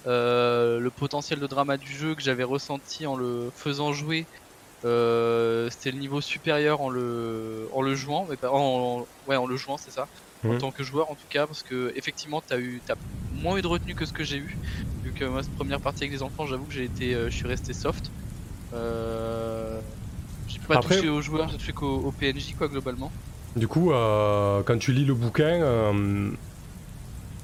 [0.06, 4.30] le potentiel de drama du jeu que j'avais ressenti en le faisant jouer.
[4.84, 9.78] C'était le niveau supérieur en le, en le jouant, mais en- ouais, en le jouant,
[9.78, 10.08] c'est ça.
[10.44, 10.58] En Mhm.
[10.60, 12.96] tant que joueur en tout cas, parce que effectivement t'as eu, t'as
[13.30, 14.58] moins eu de retenue que ce que j'ai eu.
[15.04, 17.36] Vu que moi cette première partie avec les enfants, j'avoue que j'ai été, euh, je
[17.36, 18.12] suis resté soft.
[18.74, 19.82] Euh,
[20.48, 23.12] j'ai pas Après- touché aux joueurs, j'ai touché qu'au au PNJ quoi globalement.
[23.56, 25.62] Du coup, euh, quand tu lis le bouquin,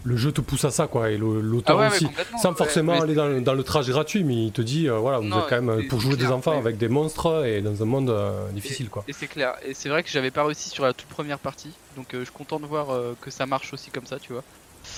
[0.07, 2.05] le jeu te pousse à ça, quoi, et l'auteur aussi.
[2.05, 2.37] Ah complètement.
[2.37, 4.97] Sans forcément mais aller dans, le- dans le trash gratuit, mais il te dit, euh,
[4.99, 6.57] voilà, vous Non, êtes quand même pour jouer des enfants ouais.
[6.57, 9.03] avec des monstres et dans un monde euh, difficile, quoi.
[9.07, 9.53] Et c'est clair.
[9.65, 11.71] Et c'est vrai que j'avais pas réussi sur la toute première partie.
[11.97, 12.87] Donc euh, je suis content de voir
[13.21, 14.43] que ça marche aussi comme ça, tu vois.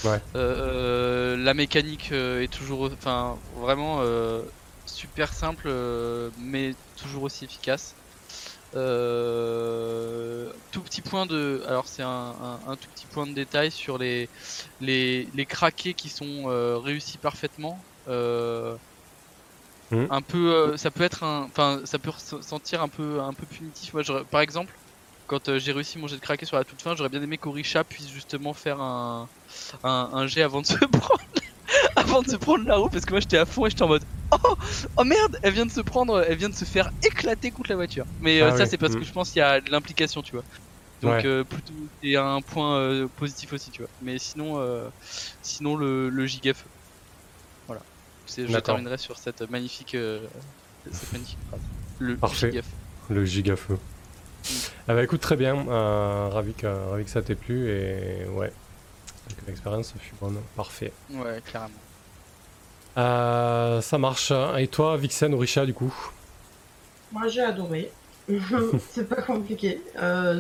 [0.06, 0.22] Ouais.
[0.36, 4.02] La mécanique est toujours, enfin vraiment
[4.86, 5.72] super simple,
[6.40, 7.96] mais toujours aussi efficace.
[8.76, 13.72] Euh, tout petit point de, alors c'est un, un- un tout petit point de détail
[13.72, 14.30] sur les
[14.80, 17.88] les, les craqués qui sont euh, réussis parfaitement.
[18.08, 18.78] Euh,
[19.92, 20.10] Mhm.
[20.12, 23.34] Un peu, euh, ça peut être un, enfin ça peut se sentir un peu un
[23.36, 23.94] peu punitif.
[23.94, 24.02] Moi,
[24.32, 24.80] par exemple,
[25.28, 27.38] quand euh, j'ai réussi mon jet de craqué sur la toute fin, j'aurais bien aimé
[27.38, 29.30] qu'Orisha puisse justement faire un,
[29.84, 31.20] un, un jet avant de se prendre
[31.96, 33.88] avant de se prendre la roue parce que moi j'étais à fond et j'étais en
[33.88, 34.56] mode oh
[34.98, 37.76] oh merde elle vient de se prendre elle vient de se faire éclater contre la
[37.76, 38.06] voiture.
[38.22, 39.00] Mais euh, Ah ça oui, c'est parce mm.
[39.00, 40.44] que je pense qu'il y a de l'implication tu vois.
[41.02, 41.26] Donc Ouais.
[41.26, 43.90] euh, plutôt c'est un point euh, positif aussi tu vois.
[44.02, 44.90] Mais sinon euh,
[45.42, 46.66] sinon le, le giga feu
[47.68, 47.82] voilà
[48.38, 49.96] je terminerai sur cette magnifique
[50.92, 51.62] cette magnifique phrase.
[52.00, 52.62] Le Parfait.
[53.10, 53.78] Le giga feu.
[54.88, 55.54] Ah bah écoute, très bien,
[56.30, 58.54] ravi, que, ravi que ça t'ait plu, et ouais,
[59.36, 60.92] que l'expérience fut bonne, parfait.
[61.12, 61.74] ouais carrément
[62.98, 64.32] Euh, ça marche.
[64.58, 65.94] Et toi, Vixen, Orisha, du coup?
[67.12, 67.92] Moi, j'ai adoré.
[68.92, 69.82] c'est pas compliqué.
[70.02, 70.40] Euh,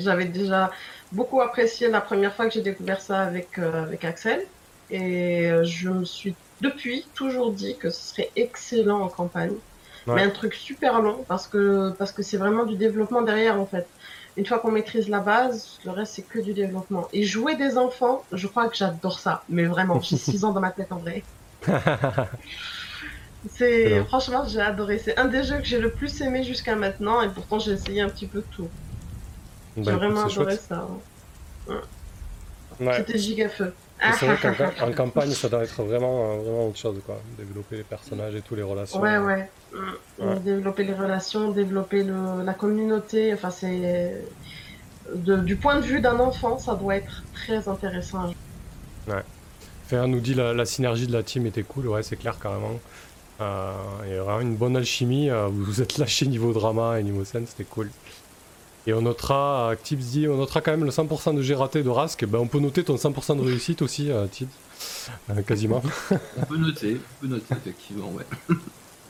[0.00, 0.70] J'avais déjà
[1.12, 4.46] beaucoup apprécié la première fois que j'ai découvert ça avec, euh, avec Axel.
[4.90, 9.52] Et euh, je me suis depuis toujours dit que ce serait excellent en campagne.
[10.06, 10.14] Ouais.
[10.14, 13.66] Mais un truc super long parce que parce que c'est vraiment du développement derrière en
[13.66, 13.86] fait.
[14.36, 17.08] Une fois qu'on maîtrise la base, le reste c'est que du développement.
[17.12, 19.44] Et jouer des enfants, je crois que j'adore ça.
[19.48, 21.24] Mais vraiment, j'ai 6 ans dans ma tête en vrai.
[23.48, 24.98] C'est franchement j'ai adoré.
[24.98, 28.00] C'est un des jeux que j'ai le plus aimé jusqu'à maintenant et pourtant j'ai essayé
[28.00, 28.72] un petit peu de tout.
[29.76, 30.60] J'ai Bah, écoute, vraiment adoré chouette.
[30.68, 30.88] ça.
[31.68, 31.82] hein.
[32.80, 32.92] Ouais.
[32.92, 33.74] C'était giga feu.
[34.18, 34.36] C'est vrai
[34.78, 37.20] qu'en en campagne, ça doit être vraiment, vraiment autre chose, quoi.
[37.38, 39.00] Développer les personnages et toutes les relations.
[39.00, 39.48] Ouais, ouais.
[39.72, 40.24] Mm.
[40.28, 40.40] Ouais.
[40.40, 43.32] Développer les relations, développer le, la communauté.
[43.32, 44.22] Enfin, c'est.
[45.14, 48.32] du point de vue d'un enfant, ça doit être très intéressant.
[49.88, 52.80] Fer nous dit la, la synergie de la team était cool, ouais, c'est clair, carrément.
[53.40, 53.72] Euh,
[54.04, 55.30] il y a vraiment une bonne alchimie.
[55.30, 57.90] euh, vous vous êtes lâché niveau drama et niveau scène, c'était cool.
[58.86, 61.88] Et on notera, Tips dit, on notera quand même le 100% de G raté de
[61.88, 62.24] Rask.
[62.24, 64.48] Ben, on peut noter ton 100% de réussite aussi, euh, Tips.
[65.30, 65.82] Euh, quasiment.
[66.36, 68.24] On peut noter, on peut noter effectivement, ouais.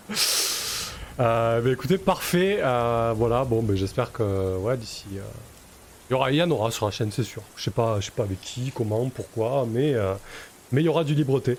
[1.19, 2.59] Euh, ben, écoutez, parfait.
[2.63, 5.07] Euh, voilà, bon, ben, j'espère que ouais, d'ici.
[5.15, 5.21] euh,
[6.11, 7.43] Il y aura, il y en aura sur la chaîne, c'est sûr.
[7.57, 9.95] Je sais pas, je sais pas avec qui, comment, pourquoi, mais
[10.73, 11.59] mais il y aura du libreté.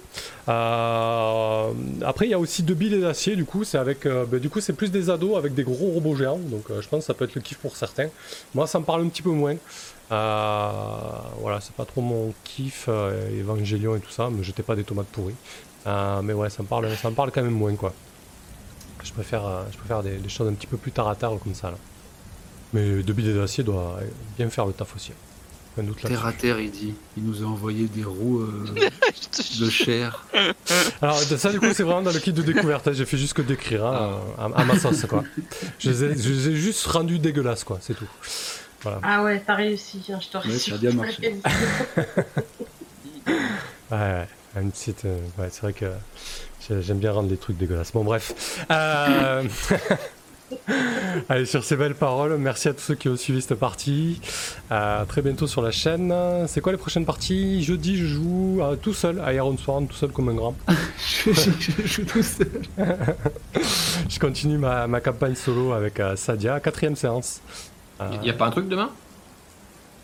[0.49, 1.71] Euh,
[2.05, 3.35] après, il y a aussi deux billes d'acier.
[3.35, 5.91] Du coup, c'est avec, euh, ben, du coup, c'est plus des ados avec des gros
[5.91, 6.39] robots géants.
[6.39, 8.09] Donc, euh, je pense que ça peut être le kiff pour certains.
[8.53, 9.55] Moi, ça me parle un petit peu moins.
[10.11, 10.71] Euh,
[11.39, 14.29] voilà, c'est pas trop mon kiff, euh, Evangelion et tout ça.
[14.29, 15.35] Me jetez pas des tomates pourries.
[15.85, 17.93] Mais ouais, ça me parle, ça me parle quand même moins, quoi.
[19.03, 21.71] Je préfère, je préfère des, choses un petit peu plus terre à terre comme ça
[21.71, 21.77] là.
[22.73, 23.97] Mais deux billes d'acier doit
[24.37, 25.13] bien faire le taf aussi.
[26.01, 26.93] Terre à terre, il dit.
[27.17, 28.65] Il nous a envoyé des roues euh,
[29.59, 30.25] de chair.
[31.01, 32.87] Alors ça du coup c'est vraiment dans le kit de découverte.
[32.87, 32.93] hein.
[32.93, 35.23] J'ai fait juste que décrire hein, à, à ma sauce quoi.
[35.79, 38.07] Je les, ai, je les ai juste rendus dégueulasses quoi, c'est tout.
[38.81, 38.99] Voilà.
[39.03, 40.01] Ah ouais, t'as réussi.
[40.11, 41.35] hein, je te Ouais, ça a bien marché.
[43.91, 44.27] Ouais, ouais.
[44.61, 45.85] Une petite, euh, ouais, c'est vrai que
[46.67, 47.91] j'ai- j'aime bien rendre les trucs dégueulasses.
[47.93, 48.65] Bon bref.
[48.71, 49.43] Euh,
[51.29, 54.21] Allez sur ces belles paroles, merci à tous ceux qui ont suivi cette partie.
[54.69, 56.13] À très bientôt sur la chaîne.
[56.47, 57.63] C'est quoi les prochaines parties?
[57.63, 60.55] Jeudi je joue euh, tout seul à Iron Sworn, tout seul comme un grand.
[61.25, 61.51] je, je-
[61.83, 62.49] je joue tout seul.
[64.09, 67.41] Je continue ma, ma campagne solo avec euh, Sadia, quatrième séance.
[67.99, 68.89] Euh, Y a pas un truc demain?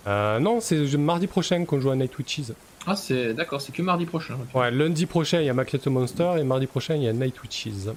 [0.07, 2.51] Euh, non, c'est mardi prochain qu'on joue à Night Witches.
[2.85, 4.35] Ah, c'est d'accord, c'est que mardi prochain.
[4.53, 7.41] Ouais, lundi prochain il y a Maquette Monster et mardi prochain il y a Night
[7.41, 7.87] Witches.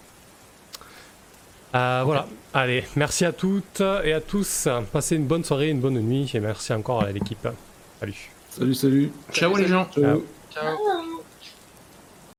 [1.77, 4.69] Euh, voilà, allez, merci à toutes et à tous.
[4.93, 7.47] Passez une bonne soirée, une bonne nuit et merci encore à l'équipe.
[8.01, 8.31] Salut.
[8.49, 9.13] Salut, salut.
[9.33, 10.25] Ciao les gens Ciao.
[10.51, 11.26] Ciao.